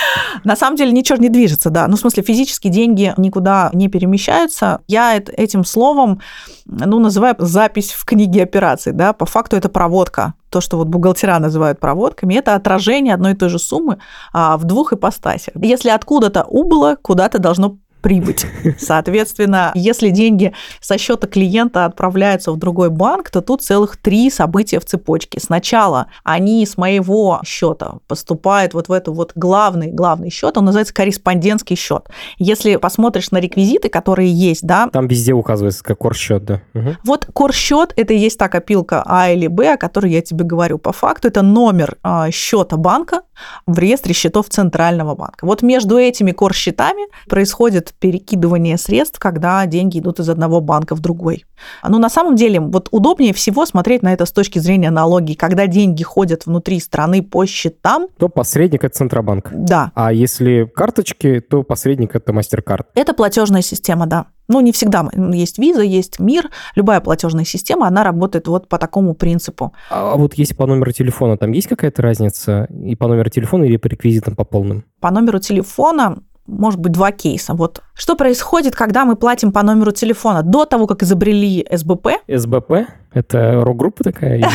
[0.46, 1.88] На самом деле ничего не движется, да.
[1.88, 4.80] Ну, в смысле, физически деньги никуда не перемещаются.
[4.86, 6.20] Я этим словом,
[6.66, 9.12] ну, называю запись в книге операций, да.
[9.12, 10.34] По факту это проводка.
[10.50, 13.98] То, что вот бухгалтера называют проводками, это отражение одной и той же суммы
[14.32, 15.52] а, в двух ипостасях.
[15.60, 18.46] Если откуда-то убыло, куда-то должно прибыть.
[18.78, 24.78] Соответственно, если деньги со счета клиента отправляются в другой банк, то тут целых три события
[24.78, 25.40] в цепочке.
[25.40, 30.94] Сначала они с моего счета поступают вот в это вот главный, главный счет, он называется
[30.94, 32.08] корреспондентский счет.
[32.38, 34.88] Если посмотришь на реквизиты, которые есть, да.
[34.92, 36.62] Там везде указывается как корсчет, да.
[36.74, 36.98] Угу.
[37.02, 40.78] Вот корсчет это и есть та копилка А или Б, о которой я тебе говорю.
[40.78, 43.22] По факту это номер а, счета банка
[43.66, 45.44] в реестре счетов Центрального банка.
[45.44, 51.44] Вот между этими корсчетами происходит перекидывание средств, когда деньги идут из одного банка в другой.
[51.86, 55.34] Но на самом деле вот удобнее всего смотреть на это с точки зрения аналогии.
[55.34, 58.08] Когда деньги ходят внутри страны по счетам...
[58.18, 59.50] То посредник– это Центробанк.
[59.52, 59.92] Да.
[59.94, 62.86] А если карточки, то посредник– это MasterCard.
[62.94, 64.26] Это платежная система, да.
[64.48, 65.08] Ну, не всегда.
[65.32, 66.50] Есть виза, есть мир.
[66.76, 69.72] Любая платежная система, она работает вот по такому принципу.
[69.90, 73.76] А вот если по номеру телефона, там есть какая-то разница и по номеру телефона или
[73.76, 74.84] по реквизитам по полным?
[75.00, 77.54] По номеру телефона может быть, два кейса.
[77.54, 82.08] Вот что происходит, когда мы платим по номеру телефона до того, как изобрели СБП?
[82.28, 82.86] СБП?
[83.12, 84.38] Это рок-группа такая?
[84.38, 84.48] Я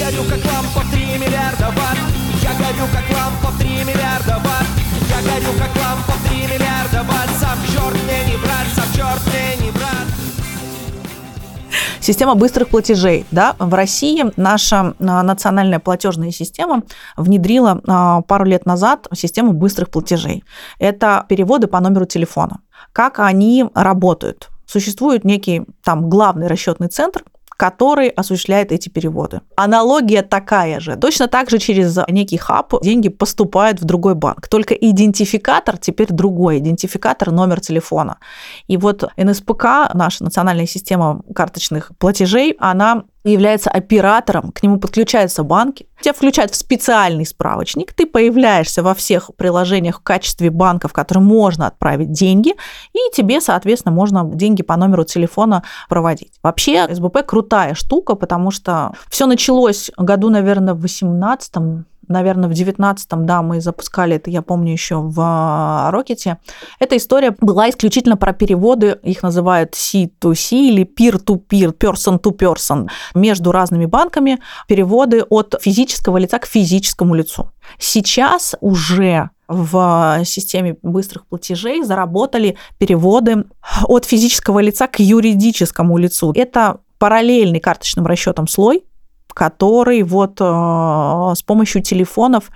[0.00, 1.98] горю, как лампа в 3 миллиарда ватт.
[2.42, 4.68] Я горю, как лампа в 3 миллиарда ватт.
[5.08, 7.30] Я горю, как лампа в 3 миллиарда ватт.
[7.40, 9.53] Сам черт мне не брат, сам черт мне не
[12.04, 13.24] Система быстрых платежей.
[13.30, 13.56] Да?
[13.58, 16.82] В России наша а, национальная платежная система
[17.16, 20.44] внедрила а, пару лет назад систему быстрых платежей.
[20.78, 22.60] Это переводы по номеру телефона.
[22.92, 24.50] Как они работают?
[24.66, 27.24] Существует некий там главный расчетный центр,
[27.56, 29.40] который осуществляет эти переводы.
[29.56, 30.96] Аналогия такая же.
[30.96, 34.48] Точно так же через некий хаб деньги поступают в другой банк.
[34.48, 36.58] Только идентификатор теперь другой.
[36.58, 38.18] Идентификатор номер телефона.
[38.66, 39.64] И вот НСПК,
[39.94, 46.56] наша национальная система карточных платежей, она является оператором, к нему подключаются банки, тебя включают в
[46.56, 52.54] специальный справочник, ты появляешься во всех приложениях в качестве банка, в который можно отправить деньги,
[52.92, 56.32] и тебе, соответственно, можно деньги по номеру телефона проводить.
[56.42, 63.26] Вообще, СБП крутая штука, потому что все началось году, наверное, в 18 наверное, в 19-м,
[63.26, 66.38] да, мы запускали это, я помню, еще в Рокете.
[66.78, 74.40] Эта история была исключительно про переводы, их называют C2C или peer-to-peer, person-to-person, между разными банками,
[74.68, 77.50] переводы от физического лица к физическому лицу.
[77.78, 83.44] Сейчас уже в системе быстрых платежей заработали переводы
[83.84, 86.32] от физического лица к юридическому лицу.
[86.34, 88.84] Это параллельный карточным расчетам слой,
[89.34, 90.44] который вот э,
[91.34, 92.50] с помощью телефонов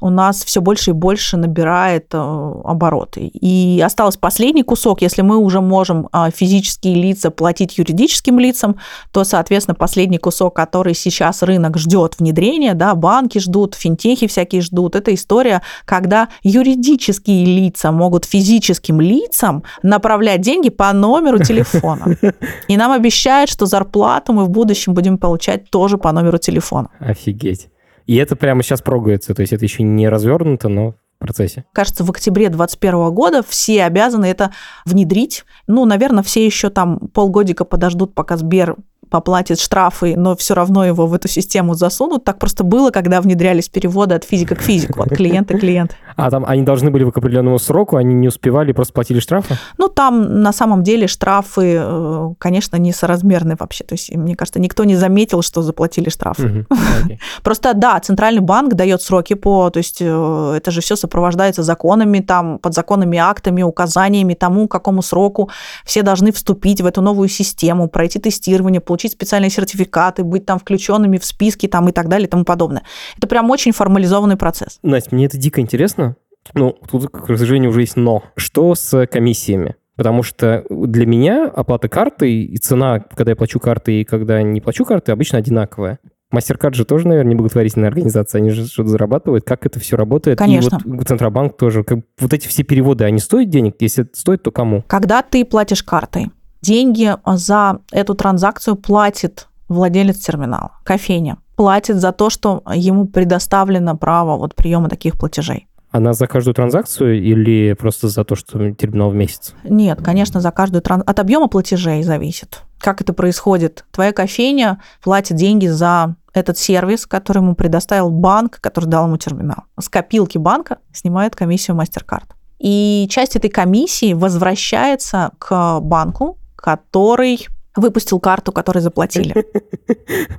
[0.00, 2.18] у нас все больше и больше набирает э,
[2.64, 3.20] обороты.
[3.26, 8.76] И осталось последний кусок, если мы уже можем э, физические лица платить юридическим лицам,
[9.12, 14.94] то, соответственно, последний кусок, который сейчас рынок ждет внедрения, да, банки ждут, финтехи всякие ждут,
[14.94, 22.16] это история, когда юридические лица могут физическим лицам направлять деньги по номеру телефона.
[22.68, 26.88] И нам обещают, что зарплату мы в будущем будем получать тоже по номеру телефона.
[27.00, 27.68] Офигеть.
[28.08, 31.66] И это прямо сейчас прогается, то есть это еще не развернуто, но в процессе.
[31.72, 34.50] Кажется, в октябре 2021 года все обязаны это
[34.86, 35.44] внедрить.
[35.66, 38.76] Ну, наверное, все еще там полгодика подождут, пока Сбер
[39.10, 42.24] поплатит штрафы, но все равно его в эту систему засунут.
[42.24, 45.94] Так просто было, когда внедрялись переводы от физика к физику, от клиента к клиенту.
[46.16, 49.56] А там они должны были к определенному сроку, они не успевали, просто платили штрафы?
[49.78, 53.84] Ну, там на самом деле штрафы, э, конечно, несоразмерны вообще.
[53.84, 56.66] То есть, мне кажется, никто не заметил, что заплатили штрафы.
[57.42, 59.70] Просто, да, Центральный банк дает сроки по...
[59.70, 65.50] То есть, э, это же все сопровождается законами, там, подзаконными актами, указаниями тому, какому сроку
[65.84, 70.58] все должны вступить в эту новую систему, пройти тестирование, получить получить специальные сертификаты, быть там
[70.58, 72.82] включенными в списки там, и так далее и тому подобное.
[73.16, 74.80] Это прям очень формализованный процесс.
[74.82, 76.16] Настя, мне это дико интересно.
[76.54, 78.24] Ну, тут, к сожалению, уже есть но.
[78.36, 79.76] Что с комиссиями?
[79.94, 84.60] Потому что для меня оплата картой и цена, когда я плачу картой и когда не
[84.60, 86.00] плачу картой, обычно одинаковая.
[86.34, 89.44] MasterCard же тоже, наверное, не благотворительная организация, они же что-то зарабатывают.
[89.44, 90.38] Как это все работает?
[90.38, 90.80] Конечно.
[90.84, 91.84] И вот Центробанк тоже.
[91.84, 93.76] Как, вот эти все переводы, они стоят денег?
[93.78, 94.82] Если стоит, то кому?
[94.88, 96.30] Когда ты платишь картой,
[96.60, 101.38] деньги за эту транзакцию платит владелец терминала, кофейня.
[101.56, 105.66] Платит за то, что ему предоставлено право вот приема таких платежей.
[105.90, 109.54] Она за каждую транзакцию или просто за то, что терминал в месяц?
[109.64, 111.10] Нет, конечно, за каждую транзакцию.
[111.10, 112.62] От объема платежей зависит.
[112.78, 113.84] Как это происходит?
[113.90, 119.64] Твоя кофейня платит деньги за этот сервис, который ему предоставил банк, который дал ему терминал.
[119.80, 122.26] С копилки банка снимает комиссию MasterCard.
[122.58, 129.46] И часть этой комиссии возвращается к банку, который выпустил карту, которую заплатили.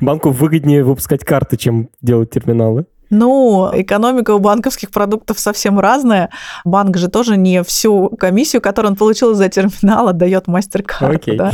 [0.02, 2.86] Банку выгоднее выпускать карты, чем делать терминалы.
[3.10, 6.30] Ну, экономика у банковских продуктов совсем разная.
[6.64, 11.20] Банк же тоже не всю комиссию, которую он получил за терминал, отдает MasterCard.
[11.20, 11.36] Okay.
[11.36, 11.52] Да?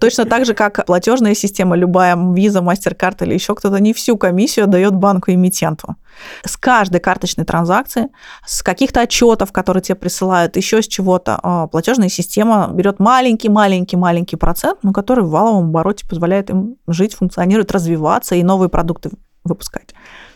[0.00, 4.64] Точно так же, как платежная система, любая виза, MasterCard или еще кто-то, не всю комиссию
[4.64, 5.96] отдает банку-эмитенту.
[6.44, 8.08] С каждой карточной транзакции,
[8.46, 14.78] с каких-то отчетов, которые тебе присылают, еще с чего-то, а, платежная система берет маленький-маленький-маленький процент,
[14.82, 19.10] но который в валовом обороте позволяет им жить, функционировать, развиваться и новые продукты
[19.44, 19.94] выпускать.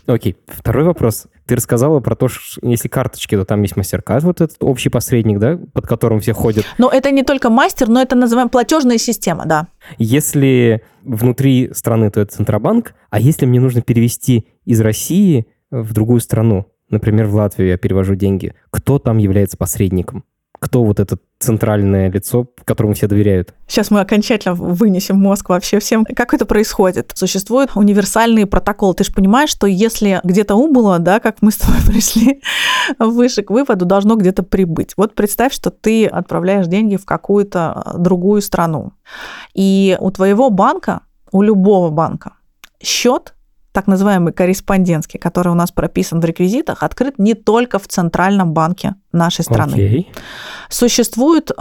[0.09, 1.27] Окей, второй вопрос.
[1.47, 5.38] Ты рассказала про то, что если карточки, то там есть MasterCard, вот этот общий посредник,
[5.38, 6.64] да, под которым все ходят.
[6.79, 9.68] Но это не только мастер, но это называем платежная система, да.
[9.99, 16.21] Если внутри страны, то это Центробанк, а если мне нужно перевести из России в другую
[16.21, 20.25] страну, например, в Латвию я перевожу деньги, кто там является посредником?
[20.59, 23.55] Кто вот это центральное лицо, которому все доверяют?
[23.66, 26.05] Сейчас мы окончательно вынесем мозг вообще всем.
[26.05, 27.12] Как это происходит?
[27.14, 28.94] Существует универсальный протокол.
[28.94, 32.42] Ты же понимаешь, что если где-то убыло, да, как мы с тобой пришли
[32.99, 34.94] выше к выводу, должно где-то прибыть.
[34.97, 38.92] Вот представь, что ты отправляешь деньги в какую-то другую страну.
[39.55, 42.33] И у твоего банка, у любого банка,
[42.83, 43.35] счет
[43.79, 48.97] так называемый корреспондентский, который у нас прописан в реквизитах, открыт не только в Центральном банке
[49.12, 49.75] нашей страны.
[49.75, 50.07] Okay.
[50.69, 51.55] Существуют э,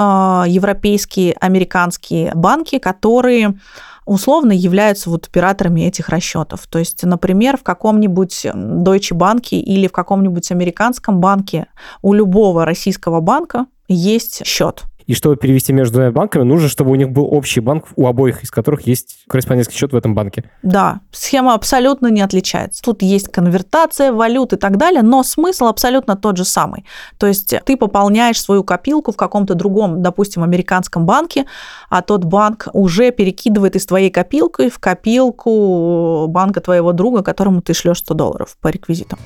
[0.47, 3.59] европейские, американские банки, которые
[4.05, 6.65] условно являются вот операторами этих расчетов.
[6.65, 11.67] То есть, например, в каком-нибудь Deutsche Bank или в каком-нибудь американском банке
[12.01, 14.85] у любого российского банка есть счет.
[15.07, 18.43] И чтобы перевести между двумя банками, нужно, чтобы у них был общий банк, у обоих
[18.43, 20.43] из которых есть корреспондентский счет в этом банке.
[20.63, 22.83] Да, схема абсолютно не отличается.
[22.83, 26.85] Тут есть конвертация валют и так далее, но смысл абсолютно тот же самый.
[27.17, 31.45] То есть ты пополняешь свою копилку в каком-то другом, допустим, американском банке,
[31.89, 37.73] а тот банк уже перекидывает из твоей копилки в копилку банка твоего друга, которому ты
[37.73, 39.19] шлешь 100 долларов по реквизитам.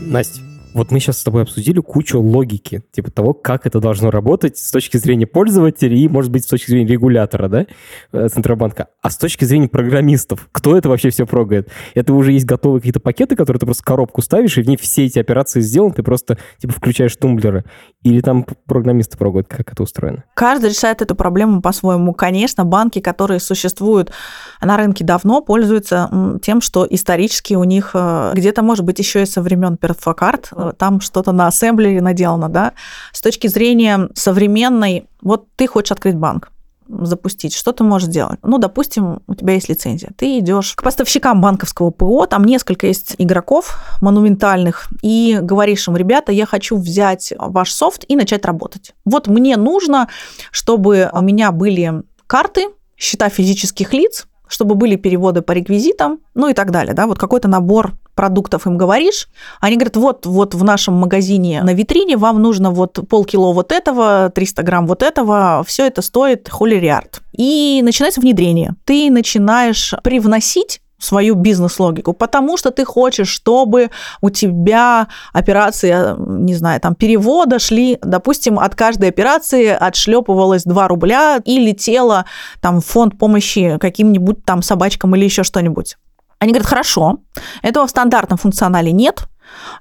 [0.00, 0.40] Настя,
[0.78, 4.70] вот мы сейчас с тобой обсудили кучу логики, типа того, как это должно работать с
[4.70, 7.66] точки зрения пользователя и, может быть, с точки зрения регулятора, да,
[8.12, 8.86] э, Центробанка.
[9.02, 11.68] А с точки зрения программистов, кто это вообще все прогает?
[11.94, 15.06] Это уже есть готовые какие-то пакеты, которые ты просто коробку ставишь, и в ней все
[15.06, 17.64] эти операции сделаны, ты просто, типа, включаешь тумблеры.
[18.04, 20.24] Или там программисты прогают, как это устроено?
[20.34, 22.14] Каждый решает эту проблему по-своему.
[22.14, 24.12] Конечно, банки, которые существуют
[24.60, 29.26] на рынке давно, пользуются тем, что исторически у них э, где-то, может быть, еще и
[29.26, 32.72] со времен перфокарт Э, там что-то на ассемблере наделано, да.
[33.12, 36.50] С точки зрения современной, вот ты хочешь открыть банк,
[36.88, 38.38] запустить, что ты можешь делать?
[38.42, 40.10] Ну, допустим, у тебя есть лицензия.
[40.16, 46.32] Ты идешь к поставщикам банковского ПО, там несколько есть игроков монументальных, и говоришь им, ребята,
[46.32, 48.94] я хочу взять ваш софт и начать работать.
[49.04, 50.08] Вот мне нужно,
[50.50, 56.54] чтобы у меня были карты, счета физических лиц, чтобы были переводы по реквизитам, ну и
[56.54, 59.28] так далее, да, вот какой-то набор продуктов им говоришь,
[59.60, 64.32] они говорят, вот, вот в нашем магазине на витрине вам нужно вот полкило вот этого,
[64.34, 67.20] 300 грамм вот этого, все это стоит холлериард.
[67.32, 68.74] И начинается внедрение.
[68.84, 76.80] Ты начинаешь привносить свою бизнес-логику, потому что ты хочешь, чтобы у тебя операции, не знаю,
[76.80, 82.24] там перевода шли, допустим, от каждой операции отшлепывалось 2 рубля и летело
[82.60, 85.96] там в фонд помощи каким-нибудь там собачкам или еще что-нибудь.
[86.40, 87.18] Они говорят, хорошо,
[87.62, 89.28] этого в стандартном функционале нет,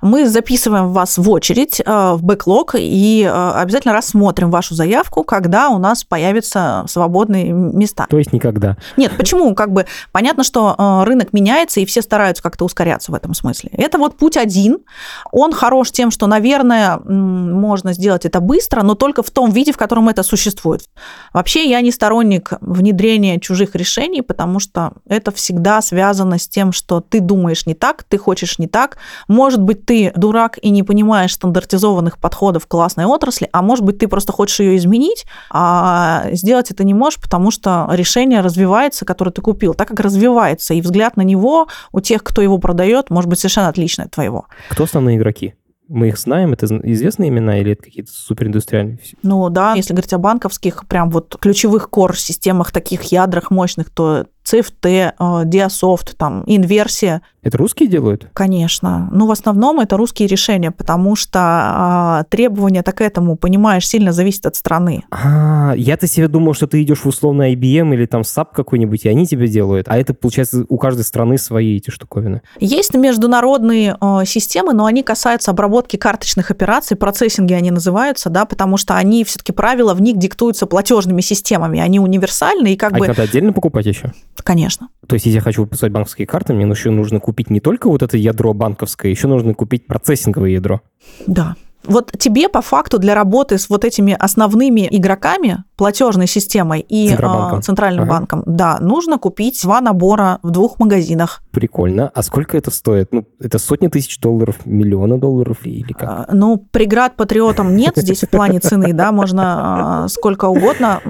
[0.02, 5.70] мы записываем вас в очередь, э, в бэклог, и э, обязательно рассмотрим вашу заявку, когда
[5.70, 8.06] у нас появятся свободные места.
[8.10, 8.78] То есть никогда?
[8.96, 9.54] Нет, почему?
[9.56, 13.70] Как бы понятно, что э, рынок меняется, и все стараются как-то ускоряться в этом смысле.
[13.74, 14.80] Это вот путь один.
[15.32, 19.78] Он хорош тем, что, наверное, можно сделать это быстро, но только в том виде, в
[19.78, 20.82] котором это существует.
[21.34, 27.02] Вообще я не сторонник внедрения чужих решений, потому что это всегда связано с тем, что
[27.02, 30.82] ты думаешь не так, ты хочешь не так, может Может быть, ты дурак и не
[30.84, 36.26] понимаешь стандартизованных подходов в классной отрасли, а может быть, ты просто хочешь ее изменить, а
[36.32, 40.82] сделать это не можешь, потому что решение развивается, которое ты купил, так как развивается, и
[40.82, 44.48] взгляд на него у тех, кто его продает, может быть совершенно отличный от твоего.
[44.70, 45.54] Кто основные игроки?
[45.90, 49.00] Мы их знаем, это известные имена или это какие-то супериндустриальные?
[49.24, 55.14] Ну да, если говорить о банковских, прям вот ключевых кор-системах, таких ядрах мощных, то CFT,
[55.46, 57.22] Diasoft, там, инверсия.
[57.44, 58.28] Это русские делают?
[58.34, 59.10] Конечно.
[59.12, 64.12] Ну, в основном это русские решения, потому что а, требования так к этому, понимаешь, сильно
[64.12, 65.04] зависят от страны.
[65.12, 69.10] А, я-то себе думал, что ты идешь в условно IBM или там SAP какой-нибудь, и
[69.10, 69.88] они тебе делают.
[69.88, 72.42] А это, получается, у каждой страны свои эти штуковины.
[72.60, 78.78] Есть международные э, системы, но они касаются обработки карточных операций, процессинги они называются, да, потому
[78.78, 83.06] что они все-таки правила в них диктуются платежными системами, они универсальны и как а бы...
[83.06, 84.12] А надо отдельно покупать еще?
[84.44, 84.90] Конечно.
[85.08, 88.02] То есть, если я хочу выпускать банковские карты, мне еще нужно купить не только вот
[88.02, 90.82] это ядро банковское, еще нужно купить процессинговое ядро.
[91.26, 91.56] Да.
[91.88, 97.62] Вот тебе по факту для работы с вот этими основными игроками, платежной системой и Центробанком.
[97.62, 98.12] центральным ага.
[98.12, 101.42] банком, да, нужно купить два набора в двух магазинах.
[101.52, 102.12] Прикольно.
[102.14, 103.10] А сколько это стоит?
[103.12, 106.10] Ну, это сотни тысяч долларов, миллиона долларов или как?
[106.10, 111.02] А, ну, преград патриотам нет здесь в плане цены, да, можно а, сколько угодно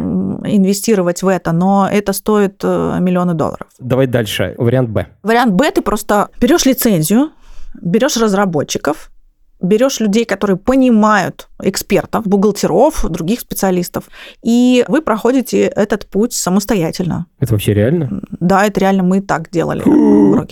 [0.45, 3.67] инвестировать в это, но это стоит э, миллионы долларов.
[3.79, 4.55] Давай дальше.
[4.57, 5.07] Вариант Б.
[5.23, 7.31] Вариант Б, ты просто берешь лицензию,
[7.81, 9.09] берешь разработчиков,
[9.61, 14.05] берешь людей, которые понимают экспертов, бухгалтеров, других специалистов,
[14.43, 17.25] и вы проходите этот путь самостоятельно.
[17.39, 18.21] Это вообще реально?
[18.39, 19.83] Да, это реально мы так делали.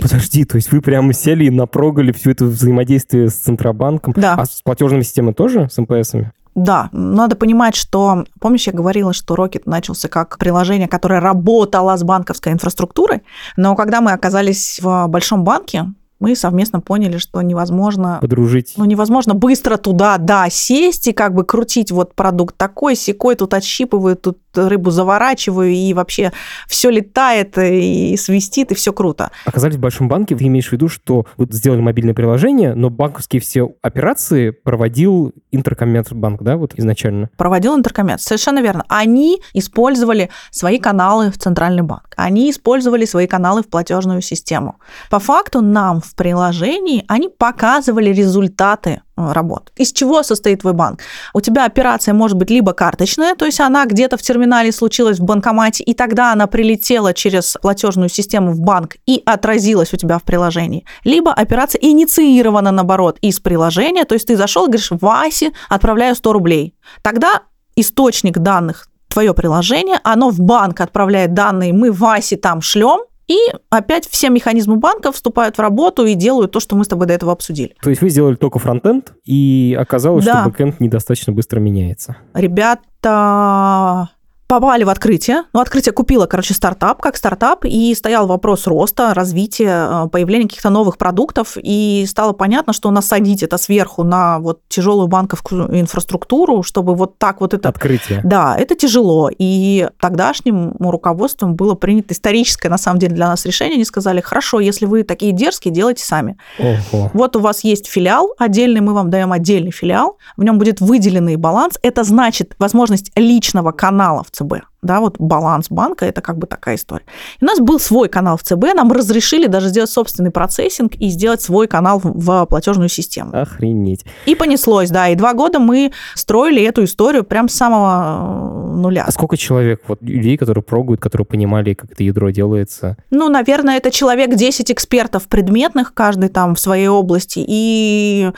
[0.01, 4.13] Подожди, то есть вы прямо сели и напрогали все это взаимодействие с Центробанком?
[4.15, 4.35] Да.
[4.35, 6.31] А с платежными системами тоже, с МПСами?
[6.55, 12.03] Да, надо понимать, что, помнишь, я говорила, что Rocket начался как приложение, которое работало с
[12.03, 13.23] банковской инфраструктурой,
[13.57, 15.87] но когда мы оказались в большом банке,
[16.25, 18.17] мы совместно поняли, что невозможно...
[18.19, 18.73] Подружить.
[18.77, 23.53] Ну, невозможно быстро туда, да, сесть и как бы крутить вот продукт такой, секой, тут
[23.53, 26.31] отщипывают, тут рыбу заворачиваю, и вообще
[26.67, 29.29] все летает, и свистит, и все круто.
[29.45, 33.39] Оказались в большом банке, ты имеешь в виду, что вы сделали мобильное приложение, но банковские
[33.39, 37.29] все операции проводил Интеркоммерцбанк, да, вот изначально?
[37.37, 38.83] Проводил Интеркоммерц, совершенно верно.
[38.87, 44.77] Они использовали свои каналы в Центральный банк, они использовали свои каналы в платежную систему.
[45.11, 49.71] По факту нам в приложении они показывали результаты Э, работ.
[49.77, 50.99] Из чего состоит твой банк?
[51.33, 55.23] У тебя операция может быть либо карточная, то есть она где-то в терминале случилась в
[55.23, 60.23] банкомате, и тогда она прилетела через платежную систему в банк и отразилась у тебя в
[60.23, 60.85] приложении.
[61.05, 66.33] Либо операция инициирована, наоборот, из приложения, то есть ты зашел и говоришь, Васе отправляю 100
[66.33, 66.75] рублей.
[67.01, 67.43] Тогда
[67.77, 73.37] источник данных твое приложение, оно в банк отправляет данные, мы Васе там шлем, и
[73.69, 77.13] опять все механизмы банка вступают в работу и делают то, что мы с тобой до
[77.13, 77.75] этого обсудили.
[77.81, 80.41] То есть вы сделали только фронтенд, и оказалось, да.
[80.41, 82.17] что бэкенд недостаточно быстро меняется.
[82.33, 84.09] Ребята
[84.47, 85.43] попали в открытие.
[85.53, 90.69] Ну, открытие купило, короче, стартап как стартап, и стоял вопрос роста, развития, э, появления каких-то
[90.69, 96.95] новых продуктов, и стало понятно, что насадить это сверху на вот тяжелую банковскую инфраструктуру, чтобы
[96.95, 97.69] вот так вот это...
[97.69, 98.21] Открытие.
[98.23, 99.29] Да, это тяжело.
[99.37, 103.75] И тогдашним руководством было принято историческое, на самом деле, для нас решение.
[103.75, 106.37] Они сказали, хорошо, если вы такие дерзкие, делайте сами.
[106.59, 107.09] Ого.
[107.13, 111.35] Вот у вас есть филиал отдельный, мы вам даем отдельный филиал, в нем будет выделенный
[111.35, 111.77] баланс.
[111.81, 114.65] Это значит возможность личного канала в ЦБ.
[114.81, 117.05] Да, вот баланс банка– это как бы такая история.
[117.39, 121.09] И у нас был свой канал в ЦБ, нам разрешили даже сделать собственный процессинг и
[121.09, 123.31] сделать свой канал в платежную систему.
[123.33, 124.05] Охренеть.
[124.27, 125.09] И понеслось, да.
[125.09, 129.05] И два года мы строили эту историю прям с самого э, нуля.
[129.07, 132.97] А сколько человек, вот людей, которые пробуют, которые понимали, как это ядро делается?
[133.09, 137.43] Ну, наверное, это человек 10 экспертов предметных, каждый там в своей области.
[137.47, 138.31] И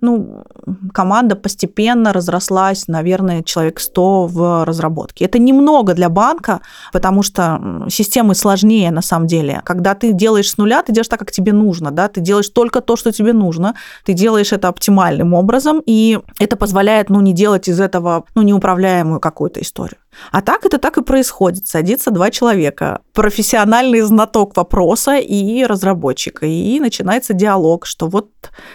[0.00, 0.44] ну,
[0.92, 5.24] команда постепенно разрослась, наверное, человек 100 в разработке.
[5.24, 6.60] Это немного для банка,
[6.92, 9.62] потому что системы сложнее на самом деле.
[9.64, 12.80] Когда ты делаешь с нуля, ты делаешь так, как тебе нужно, да, ты делаешь только
[12.80, 13.74] то, что тебе нужно,
[14.04, 19.20] ты делаешь это оптимальным образом, и это позволяет, ну, не делать из этого, ну, неуправляемую
[19.20, 19.98] какую-то историю.
[20.30, 21.66] А так это так и происходит.
[21.66, 26.42] Садится два человека, профессиональный знаток вопроса и разработчик.
[26.42, 28.30] И начинается диалог, что вот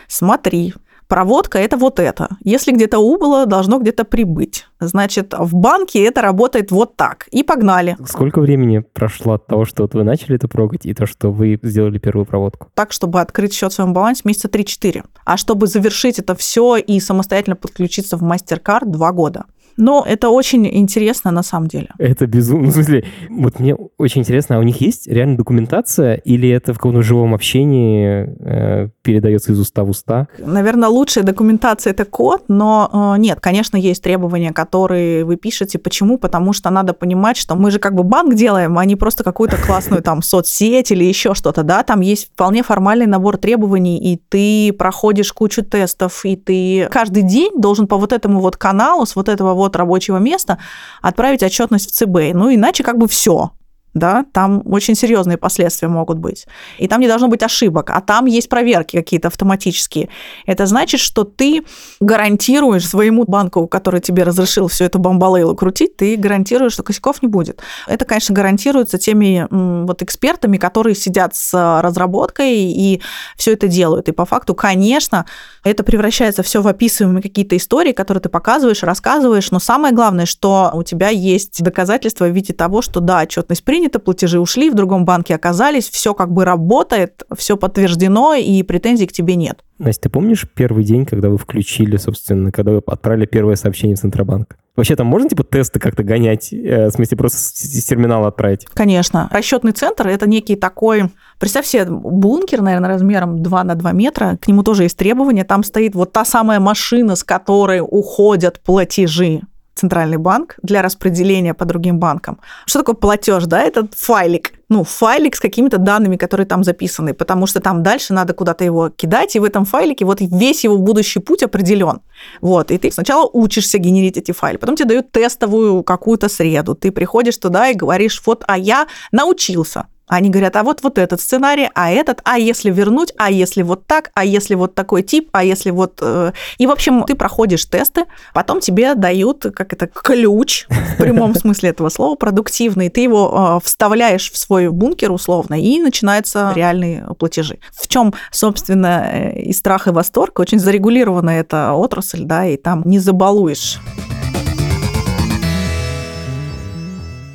[0.08, 0.74] смотри,
[1.14, 2.38] Проводка– это вот это.
[2.44, 4.66] Если где-то убыло, должно где-то прибыть.
[4.80, 7.28] Значит, в банке это работает вот так.
[7.30, 7.96] И погнали.
[8.08, 11.60] Сколько времени прошло от того, что вот вы начали это прогать, и то, что вы
[11.62, 12.70] сделали первую проводку?
[12.74, 15.04] Так, чтобы открыть счет в своем балансе, месяца 3-4.
[15.24, 19.46] А чтобы завершить это все и самостоятельно подключиться в MasterCard, 2 года.
[19.78, 21.90] Но это очень интересно на самом деле.
[21.98, 22.70] Это безумно.
[22.70, 26.78] В смысле, вот мне очень интересно, а у них есть реально документация или это в
[26.78, 30.28] каком-то живом общении э, передается из уста в уста?
[30.38, 35.80] Наверное, лучшая документация это код, но э, нет, конечно, есть требования, которые вы пишете.
[35.80, 36.18] Почему?
[36.18, 39.58] Потому что надо понимать, что мы же как бы банк делаем, а не просто какую-то
[39.58, 44.74] классную там соцсеть или еще что-то, да, там есть вполне формальный набор требований, и ты
[44.74, 49.30] проходишь кучу тестов, и ты каждый день должен по вот этому вот каналу с вот
[49.30, 50.58] этого вот рабочего места
[51.02, 52.34] отправить отчетность в ЦБ.
[52.34, 53.52] Ну, иначе как бы все
[53.94, 56.48] да, там очень серьезные последствия могут быть.
[56.78, 60.10] И там не должно быть ошибок, а там есть проверки какие-то автоматические.
[60.46, 61.64] Это значит, что ты
[62.00, 67.28] гарантируешь своему банку, который тебе разрешил всю эту бомбалейлу крутить, ты гарантируешь, что косяков не
[67.28, 67.62] будет.
[67.88, 69.48] Это, конечно, гарантируется теми
[69.86, 73.02] вот экспертами, которые сидят с разработкой и
[73.38, 74.10] все это делают.
[74.10, 75.26] И по факту, конечно,
[75.64, 80.72] это превращается все в описываемые какие-то истории, которые ты показываешь, рассказываешь, но самое главное, что
[80.74, 84.76] у тебя есть доказательства в виде того, что да, отчетность принята, принято, платежи ушли, в
[84.76, 89.60] другом банке оказались, все как бы работает, все подтверждено, и претензий к тебе нет.
[89.78, 94.00] Настя, ты помнишь первый день, когда вы включили, собственно, когда вы отправили первое сообщение в
[94.00, 94.56] Центробанк?
[94.78, 98.66] Вообще там можно типа тесты как-то гонять, э, в смысле просто с терминала отправить?
[98.74, 99.28] Конечно.
[99.32, 104.48] Расчетный центр– это некий такой, представь себе, бункер, наверное, размером 2 на 2 метра, к
[104.48, 109.42] нему тоже есть требования, там стоит вот та самая машина, с которой уходят платежи
[109.84, 112.40] центральный банк для распределения по другим банкам.
[112.66, 113.44] Что такое платеж?
[113.46, 114.54] Да, это файлик.
[114.70, 118.90] Ну, файлик с какими-то данными, которые там записаны, потому что там дальше надо куда-то его
[118.90, 122.00] кидать, и в этом файлике вот весь его будущий путь определен.
[122.42, 126.92] Вот, и ты сначала учишься генерить эти файлы, потом тебе дают тестовую какую-то среду, ты
[126.92, 131.70] приходишь туда и говоришь, вот, а я научился, они говорят, а вот вот этот сценарий,
[131.74, 135.44] а этот, а если вернуть, а если вот так, а если вот такой тип, а
[135.44, 136.00] если вот...
[136.02, 141.34] Э, и, в общем, ты проходишь тесты, потом тебе дают, как это, ключ, в прямом
[141.40, 147.08] смысле этого слова, продуктивный, ты его э, вставляешь в свой бункер условно, и начинаются реальные
[147.18, 147.58] платежи.
[147.72, 152.84] В чем, собственно, э, и страх, и восторг, очень зарегулирована эта отрасль, да, и там
[152.86, 153.80] не забалуешь.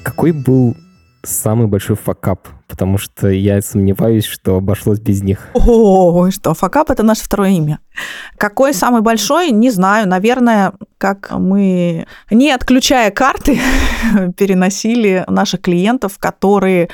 [0.05, 0.77] Какой был
[1.25, 5.49] самый большой факап потому что я сомневаюсь, что обошлось без них.
[5.55, 7.81] О, что, факап– это наше второе имя.
[8.37, 10.07] Какой самый большой, не знаю.
[10.07, 13.59] Наверное, как мы, не отключая карты,
[14.37, 16.89] переносили наших клиентов, которые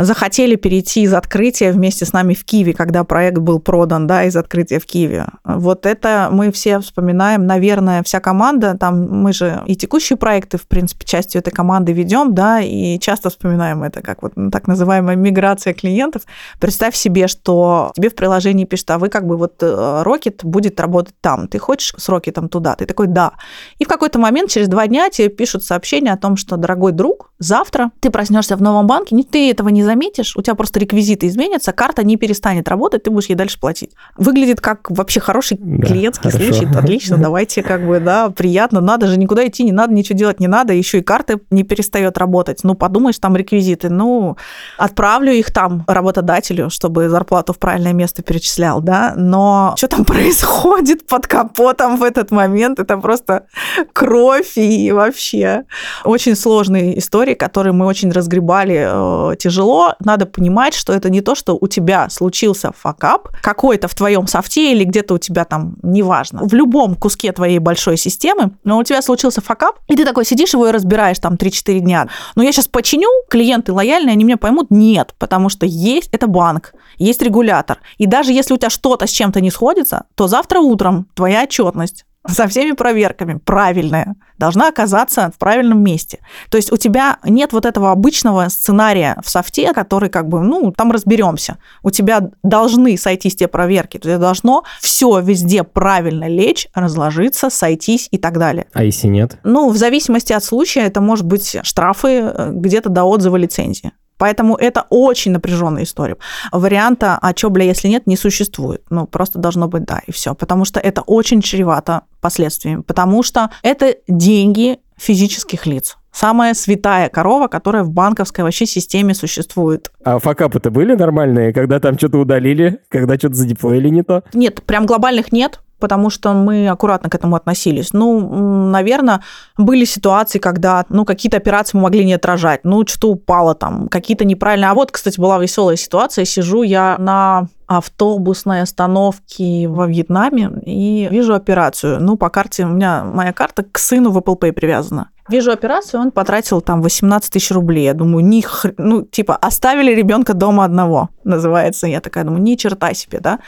[0.00, 4.36] захотели перейти из открытия вместе с нами в Киеве, когда проект был продан, да, из
[4.36, 5.26] открытия в Киеве.
[5.44, 10.66] Вот это мы все вспоминаем, наверное, вся команда, там мы же и текущие проекты, в
[10.66, 15.74] принципе, частью этой команды ведем, да, и часто вспоминаем это как вот так называемая миграция
[15.74, 16.22] клиентов.
[16.58, 21.14] Представь себе, что тебе в приложении пишут, а вы как бы вот Rocket будет работать
[21.20, 22.74] там, ты хочешь с Rocket туда?
[22.74, 23.32] Ты такой, да.
[23.78, 27.30] И в какой-то момент, через два дня, тебе пишут сообщение о том, что, дорогой друг,
[27.38, 31.72] завтра ты проснешься в новом банке, ты этого не заметишь, у тебя просто реквизиты изменятся,
[31.72, 33.92] карта не перестанет работать, ты будешь ей дальше платить.
[34.16, 36.52] Выглядит как вообще хороший да, клиентский хорошо.
[36.52, 40.40] случай, отлично, давайте как бы, да, приятно, надо же никуда идти, не надо, ничего делать
[40.40, 42.60] не надо, еще и карты не перестает работать.
[42.64, 44.36] Ну, подумаешь, там реквизиты, ну,
[44.76, 51.06] отправлю их там работодателю, чтобы зарплату в правильное место перечислял, да, но что там происходит
[51.06, 53.39] под капотом в этот момент, это просто
[53.92, 55.64] кровь и вообще
[56.04, 59.94] очень сложные истории, которые мы очень разгребали э, тяжело.
[60.00, 64.72] Надо понимать, что это не то, что у тебя случился факап какой-то в твоем софте
[64.72, 69.02] или где-то у тебя там, неважно, в любом куске твоей большой системы, но у тебя
[69.02, 72.08] случился факап, и ты такой сидишь его и разбираешь там 3-4 дня.
[72.34, 74.70] Но я сейчас починю, клиенты лояльные, они меня поймут?
[74.70, 77.78] Нет, потому что есть, это банк, есть регулятор.
[77.98, 82.04] И даже если у тебя что-то с чем-то не сходится, то завтра утром твоя отчетность
[82.28, 86.20] со всеми проверками, правильная, должна оказаться в правильном месте.
[86.50, 90.72] То есть у тебя нет вот этого обычного сценария в софте, который как бы, ну,
[90.72, 91.58] там разберемся.
[91.82, 98.08] У тебя должны сойтись те проверки, то есть должно все везде правильно лечь, разложиться, сойтись
[98.10, 98.66] и так далее.
[98.72, 99.38] А если нет?
[99.44, 103.92] Ну, в зависимости от случая, это может быть штрафы э, где-то до отзыва лицензии.
[104.20, 106.18] Поэтому это очень напряженная история.
[106.52, 108.82] Варианта, а что, бля, если нет, не существует.
[108.90, 110.34] Ну, просто должно быть да, и все.
[110.34, 112.82] Потому что это очень чревато последствиями.
[112.82, 115.96] Потому что это деньги физических лиц.
[116.12, 119.90] Самая святая корова, которая в банковской вообще системе существует.
[120.04, 124.22] А факапы-то были нормальные, когда там что-то удалили, когда что-то задеплоили не то?
[124.34, 127.92] Нет, прям глобальных нет потому что мы аккуратно к этому относились.
[127.92, 129.22] Ну, наверное,
[129.58, 134.24] были ситуации, когда, ну, какие-то операции мы могли не отражать, ну, что-то упало там, какие-то
[134.24, 134.70] неправильные.
[134.70, 141.34] А вот, кстати, была веселая ситуация, сижу я на автобусной остановки во Вьетнаме и вижу
[141.34, 142.00] операцию.
[142.00, 145.10] Ну, по карте, у меня моя карта к сыну в Apple Pay привязана.
[145.30, 147.84] Вижу операцию, он потратил там 18 тысяч рублей.
[147.84, 148.74] Я думаю, ни хр...
[148.78, 151.86] ну, типа, оставили ребенка дома одного, называется.
[151.86, 153.38] Я такая думаю, ни черта себе, да.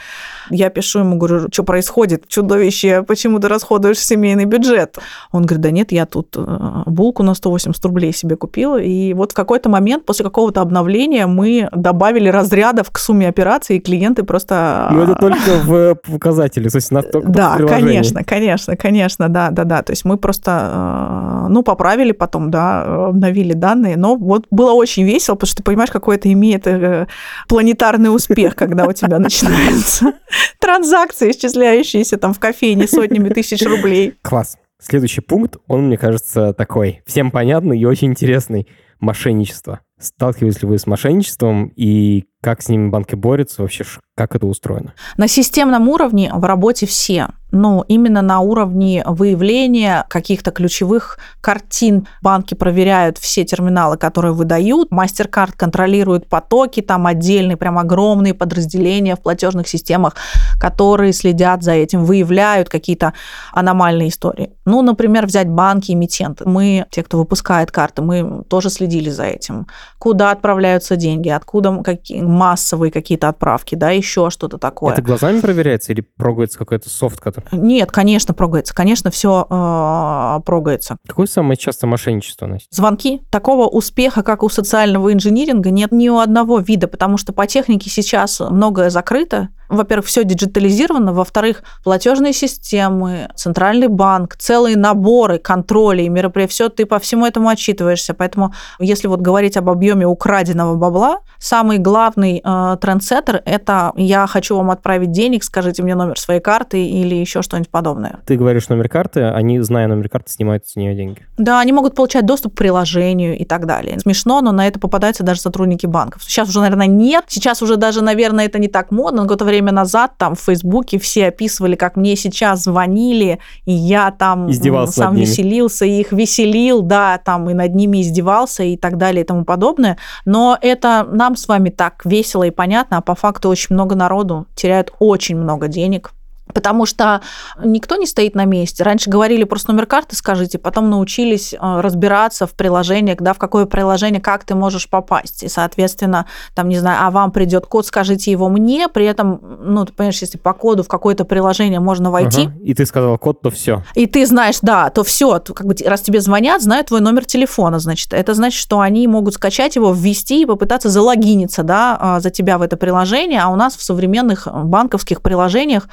[0.49, 4.97] Я пишу ему, говорю, что происходит, чудовище, почему ты расходуешь семейный бюджет?
[5.31, 8.79] Он говорит, да нет, я тут э, булку на 180 рублей себе купила.
[8.81, 13.79] И вот в какой-то момент после какого-то обновления мы добавили разрядов к сумме операции, и
[13.79, 14.87] клиенты просто...
[14.91, 19.63] Ну, это только в показателе, то есть на только Да, конечно, конечно, конечно, да, да,
[19.65, 19.81] да.
[19.81, 25.03] То есть мы просто, э, ну, поправили потом, да, обновили данные, но вот было очень
[25.03, 27.07] весело, потому что ты понимаешь, какой это имеет э,
[27.47, 30.13] планетарный успех, когда у тебя начинаются
[30.59, 34.13] транзакции, исчисляющиеся там в кофейне сотнями тысяч рублей.
[34.21, 34.57] Класс.
[34.79, 38.67] Следующий пункт, он, мне кажется, такой всем понятный и очень интересный.
[38.99, 39.81] Мошенничество.
[39.99, 43.61] Сталкивались ли вы с мошенничеством и как с ними банки борются?
[43.61, 43.83] Вообще,
[44.15, 44.93] как это устроено?
[45.17, 47.27] На системном уровне в работе все.
[47.53, 54.91] Но именно на уровне выявления каких-то ключевых картин банки проверяют все терминалы, которые выдают.
[54.91, 60.15] MasterCard контролирует потоки, там отдельные, прям огромные подразделения в платежных системах,
[60.59, 63.13] которые следят за этим, выявляют какие-то
[63.51, 64.53] аномальные истории.
[64.65, 66.49] Ну, например, взять банки, эмитенты.
[66.49, 69.67] Мы, те, кто выпускает карты, мы тоже следили за этим.
[69.99, 74.93] Куда отправляются деньги, откуда какие, массовые какие-то отправки, да, еще что-то такое.
[74.93, 78.73] Это глазами проверяется или прогается какой-то софт, который нет, конечно, прогается.
[78.73, 80.97] Конечно, все э, прогается.
[81.07, 82.67] Какое самое частое мошенничество, Настя?
[82.71, 83.21] Звонки.
[83.29, 87.89] Такого успеха, как у социального инжиниринга, нет ни у одного вида, потому что по технике
[87.89, 96.51] сейчас многое закрыто во-первых, все диджитализировано, во-вторых, платежные системы, центральный банк, целые наборы контролей, мероприятий,
[96.51, 98.13] все ты по всему этому отчитываешься.
[98.13, 104.55] Поэтому, если вот говорить об объеме украденного бабла, самый главный э, трендсеттер– это я хочу
[104.55, 108.19] вам отправить денег, скажите мне номер своей карты или еще что-нибудь подобное.
[108.25, 111.25] Ты говоришь номер карты, они, зная номер карты, снимают с нее деньги.
[111.37, 113.99] Да, они могут получать доступ к приложению и так далее.
[113.99, 116.23] Смешно, но на это попадаются даже сотрудники банков.
[116.23, 117.25] Сейчас уже, наверное, нет.
[117.27, 119.21] Сейчас уже даже, наверное, это не так модно.
[119.21, 124.11] Но какое-то время назад там в Фейсбуке все описывали, как мне сейчас звонили, и я
[124.11, 128.97] там издевался сам веселился, и их веселил, да, там и над ними издевался и так
[128.97, 129.97] далее и тому подобное.
[130.25, 134.47] Но это нам с вами так весело и понятно, а по факту очень много народу
[134.55, 136.13] теряют очень много денег
[136.53, 137.21] Потому что
[137.63, 138.83] никто не стоит на месте.
[138.83, 143.65] Раньше говорили просто номер карты скажите, потом научились э, разбираться в приложениях, да, в какое
[143.65, 145.43] приложение, как ты можешь попасть.
[145.43, 149.85] И, соответственно, там, не знаю, а вам придет код, скажите его мне, при этом, ну,
[149.85, 152.43] ты понимаешь, если по коду в какое-то приложение можно войти.
[152.43, 152.53] Ага.
[152.63, 153.83] И ты сказал код, то все.
[153.95, 155.39] И ты знаешь, да, то все.
[155.39, 159.35] Как бы, раз тебе звонят, знают твой номер телефона, значит, это значит, что они могут
[159.35, 163.41] скачать его, ввести и попытаться залогиниться, да, а, за тебя в это приложение.
[163.41, 165.87] А у нас в современных банковских приложениях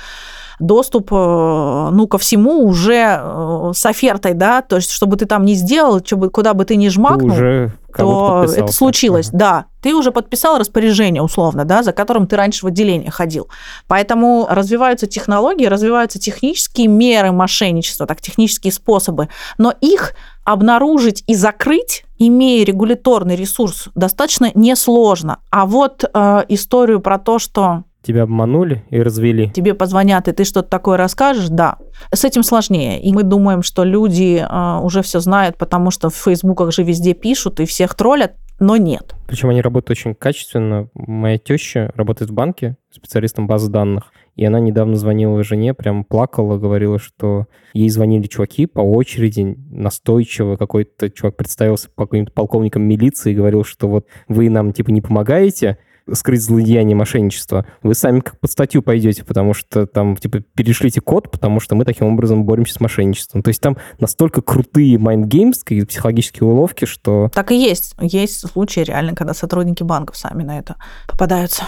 [0.60, 5.44] доступ, э, ну, ко всему уже э, с офертой, да, то есть, чтобы ты там
[5.44, 6.00] не сделал,
[6.32, 9.38] куда бы ты ни жмакнул, уже то это случилось, ага.
[9.38, 9.64] да.
[9.82, 13.48] Ты уже подписал распоряжение, условно, да, за которым ты раньше в отделение ходил.
[13.88, 20.12] Поэтому развиваются технологии, развиваются технические меры мошенничества, так, технические способы, но их
[20.44, 25.38] обнаружить и закрыть, имея регуляторный ресурс, достаточно несложно.
[25.50, 29.50] А вот э, историю про то, что Тебя обманули и развели.
[29.50, 31.76] Тебе позвонят, и ты что-то такое расскажешь, да.
[32.12, 33.00] С этим сложнее.
[33.00, 37.12] И мы думаем, что люди э, уже все знают, потому что в фейсбуках же везде
[37.12, 39.14] пишут и всех троллят, но нет.
[39.26, 40.88] Причем они работают очень качественно.
[40.94, 46.58] Моя теща работает в банке специалистом базы данных, и она недавно звонила жене, прям плакала,
[46.58, 50.56] говорила, что ей звонили чуваки по очереди, настойчиво.
[50.56, 55.78] Какой-то чувак представился каким-то полковником милиции и говорил, что вот вы нам типа не помогаете,
[56.12, 61.30] скрыть злодеяние мошенничества, вы сами как под статью пойдете, потому что там, типа, перешлите код,
[61.30, 63.42] потому что мы таким образом боремся с мошенничеством.
[63.42, 67.30] То есть там настолько крутые mind games, какие-то психологические уловки, что...
[67.34, 67.94] Так и есть.
[68.00, 70.76] Есть случаи реально, когда сотрудники банков сами на это
[71.06, 71.64] попадаются.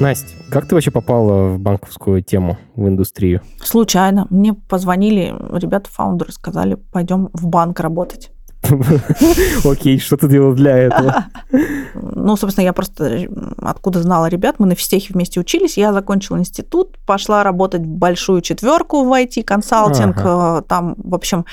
[0.00, 3.42] Настя, как ты вообще попала в банковскую тему, в индустрию?
[3.62, 4.26] Случайно.
[4.28, 8.30] Мне позвонили ребята-фаундеры, сказали, пойдем в банк работать.
[9.64, 11.26] Окей, что ты делал для этого?
[11.96, 16.96] Ну, собственно, я просто откуда знала ребят, мы на физтехе вместе учились, я закончила институт,
[17.06, 20.58] пошла работать в большую четверку в IT-консалтинг, ага.
[20.58, 21.44] Э, там, в общем,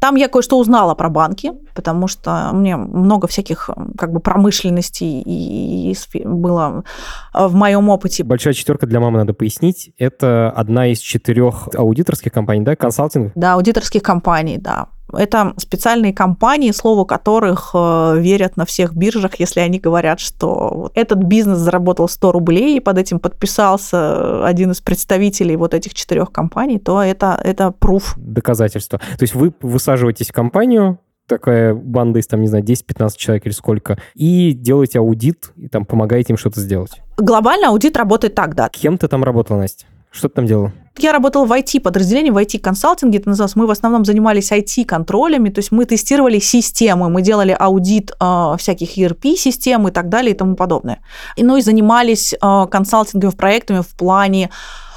[0.00, 5.94] там я кое-что узнала про банки, потому что мне много всяких как бы промышленностей и
[6.24, 6.84] было
[7.32, 8.24] в моем опыте.
[8.24, 9.92] Большая четверка для мамы надо пояснить.
[9.98, 13.32] Это одна из четырех аудиторских компаний, да, консалтинг?
[13.34, 19.60] Да, аудиторских компаний, да Это специальные компании, слову которых э, верят на всех биржах, если
[19.60, 25.56] они говорят, что этот бизнес заработал 100 рублей, и под этим подписался один из представителей
[25.56, 28.14] вот этих четырех компаний, то это, это пруф.
[28.16, 28.98] Доказательство.
[28.98, 33.52] То есть вы высаживаетесь в компанию, такая банда из, там, не знаю, 10-15 человек или
[33.52, 37.02] сколько, и делаете аудит, и там помогаете им что-то сделать.
[37.16, 38.68] Глобально аудит работает так, да.
[38.68, 39.86] Кем ты там работал, Настя?
[40.14, 40.70] Что ты там делал?
[40.96, 43.56] Я работала в IT-подразделении, в IT-консалтинге, это называлось.
[43.56, 48.96] Мы в основном занимались IT-контролями, то есть мы тестировали системы, мы делали аудит э, всяких
[48.96, 51.00] ERP-систем и так далее и тому подобное.
[51.36, 54.50] И, ну и занимались э, консалтинговыми проектами в плане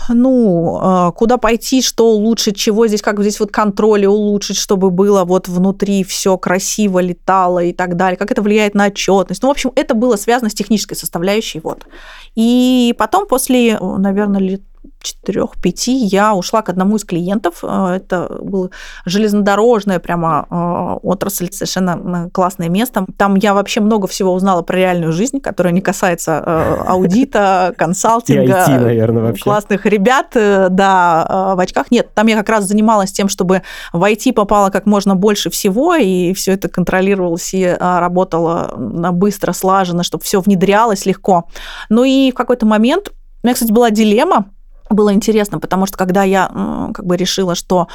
[0.09, 5.23] ну, э, куда пойти, что улучшить, чего здесь, как здесь вот контроль улучшить, чтобы было
[5.25, 9.41] вот внутри все красиво летало и так далее, как это влияет на отчетность.
[9.41, 11.87] Ну, в общем, это было связано с технической составляющей, вот.
[12.35, 14.61] И потом после, наверное, лет
[15.01, 17.59] четырех-пяти я ушла к одному из клиентов.
[17.63, 18.71] Э, это был
[19.05, 23.05] железнодорожная прямо э, отрасль, совершенно классное место.
[23.17, 28.65] Там я вообще много всего узнала про реальную жизнь, которая не касается э, аудита, консалтинга.
[28.67, 29.43] IT, наверное, вообще.
[29.43, 31.91] Классных ребят, да, в очках.
[31.91, 33.61] Нет, там я как раз занималась тем, чтобы
[33.93, 40.03] в IT попало как можно больше всего, и все это контролировалось и работало быстро, слаженно,
[40.03, 41.45] чтобы все внедрялось легко.
[41.89, 43.11] Ну и в какой-то момент
[43.43, 44.51] у меня, кстати, была дилемма,
[44.89, 46.47] было интересно, потому что когда я
[46.93, 47.87] как бы решила, что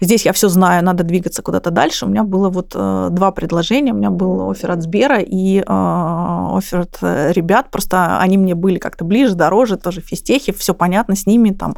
[0.00, 3.92] здесь я все знаю, надо двигаться куда-то дальше, у меня было вот э, два предложения.
[3.92, 7.70] У меня был офер от Сбера и э, офер от э, ребят.
[7.70, 11.76] Просто они мне были как-то ближе, дороже, тоже физтехи, все понятно с ними, там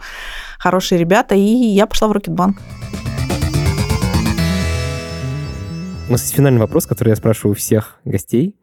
[0.58, 2.58] хорошие ребята, и я пошла в Рокетбанк.
[6.08, 8.54] У нас есть финальный вопрос, который я спрашиваю у всех гостей.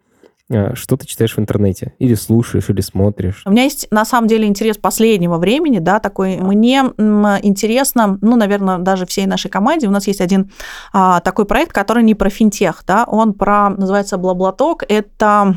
[0.49, 1.93] Э, что ты читаешь в интернете?
[1.97, 3.41] Или слушаешь, или смотришь?
[3.45, 6.37] У меня есть, на самом деле, интерес последнего времени, да, такой.
[6.37, 6.83] Мне
[7.41, 10.51] интересно, ну, наверное, даже всей нашей команде, у нас есть один
[10.93, 15.55] а, такой проект, который не про финтех, да, он про, называется Блаблаток, это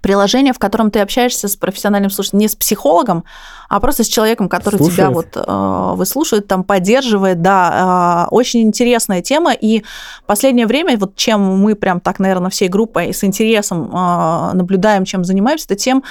[0.00, 3.24] приложение, в котором ты общаешься с профессиональным слушателем, не с психологом,
[3.68, 4.96] а просто с человеком, который слушает.
[4.96, 9.84] тебя вот э, выслушивает, там поддерживает, да, э, очень интересная тема, и
[10.26, 15.24] последнее время, вот чем мы прям так, наверное, всей группой с интересом э, наблюдаем, чем
[15.24, 16.02] занимаемся, это тем,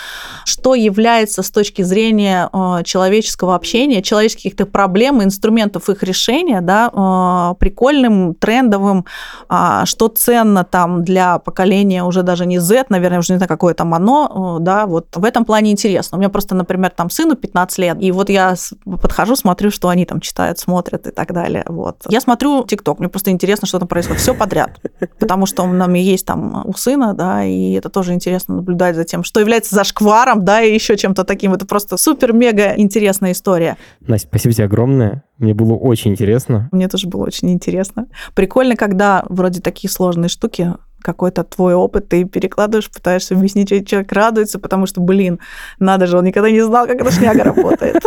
[0.46, 6.90] что является с точки зрения э, человеческого общения, человеческих каких-то проблем, инструментов их решения, да,
[6.94, 9.06] э, прикольным, трендовым,
[9.50, 13.74] э, что ценно там для поколения уже даже не Z, наверное, уже не знаю, какое
[13.80, 16.18] там оно, э, да, вот в этом плане интересно.
[16.18, 17.98] У меня просто, например, там сыну 15 лет.
[18.02, 18.56] И вот я
[19.02, 21.64] подхожу, смотрю, что они там читают, смотрят и так далее.
[21.66, 22.04] Вот.
[22.10, 24.22] Я смотрю ТикТок, мне просто интересно, что там происходит.
[24.22, 24.82] Все подряд.
[25.18, 29.06] Потому что у меня есть там у сына, да, и это тоже интересно наблюдать за
[29.06, 31.54] тем, что является зашкваром, да, и еще чем-то таким.
[31.54, 33.78] Это просто супер-мега интересная история.
[34.02, 35.24] Настя, спасибо тебе огромное.
[35.38, 36.68] Мне было очень интересно.
[36.74, 38.08] Мне тоже было очень интересно.
[38.36, 44.60] Прикольно, когда вроде такие сложные штуки какой-то твой опыт, ты перекладываешь, пытаешься объяснить, человек радуется,
[44.60, 45.40] потому что, блин,
[45.80, 47.98] надо же, он никогда не знал, как эта шняга работает.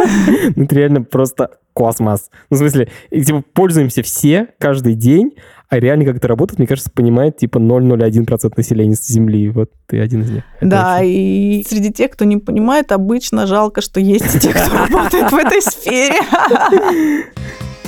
[0.57, 2.31] Ну, это реально просто космос.
[2.51, 5.33] Ну, в смысле, типа, пользуемся все каждый день,
[5.73, 9.49] а реально как это работает, мне кажется, понимает типа 0,01% населения Земли.
[9.49, 10.45] Вот ты один из них.
[10.61, 11.09] Это да, очень...
[11.09, 15.63] и среди тех, кто не понимает, обычно жалко, что есть те, кто работает в этой
[15.63, 16.17] сфере.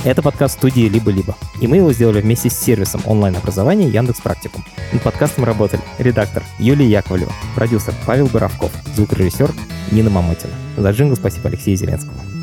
[0.05, 1.35] Это подкаст студии «Либо-либо».
[1.59, 4.63] И мы его сделали вместе с сервисом онлайн-образования Яндекс Практикум.
[4.93, 9.51] Над подкастом работали редактор Юлия Яковлева, продюсер Павел Боровков, звукорежиссер
[9.91, 10.53] Нина Мамотина.
[10.77, 12.34] За джингл спасибо Алексею Зеленскому.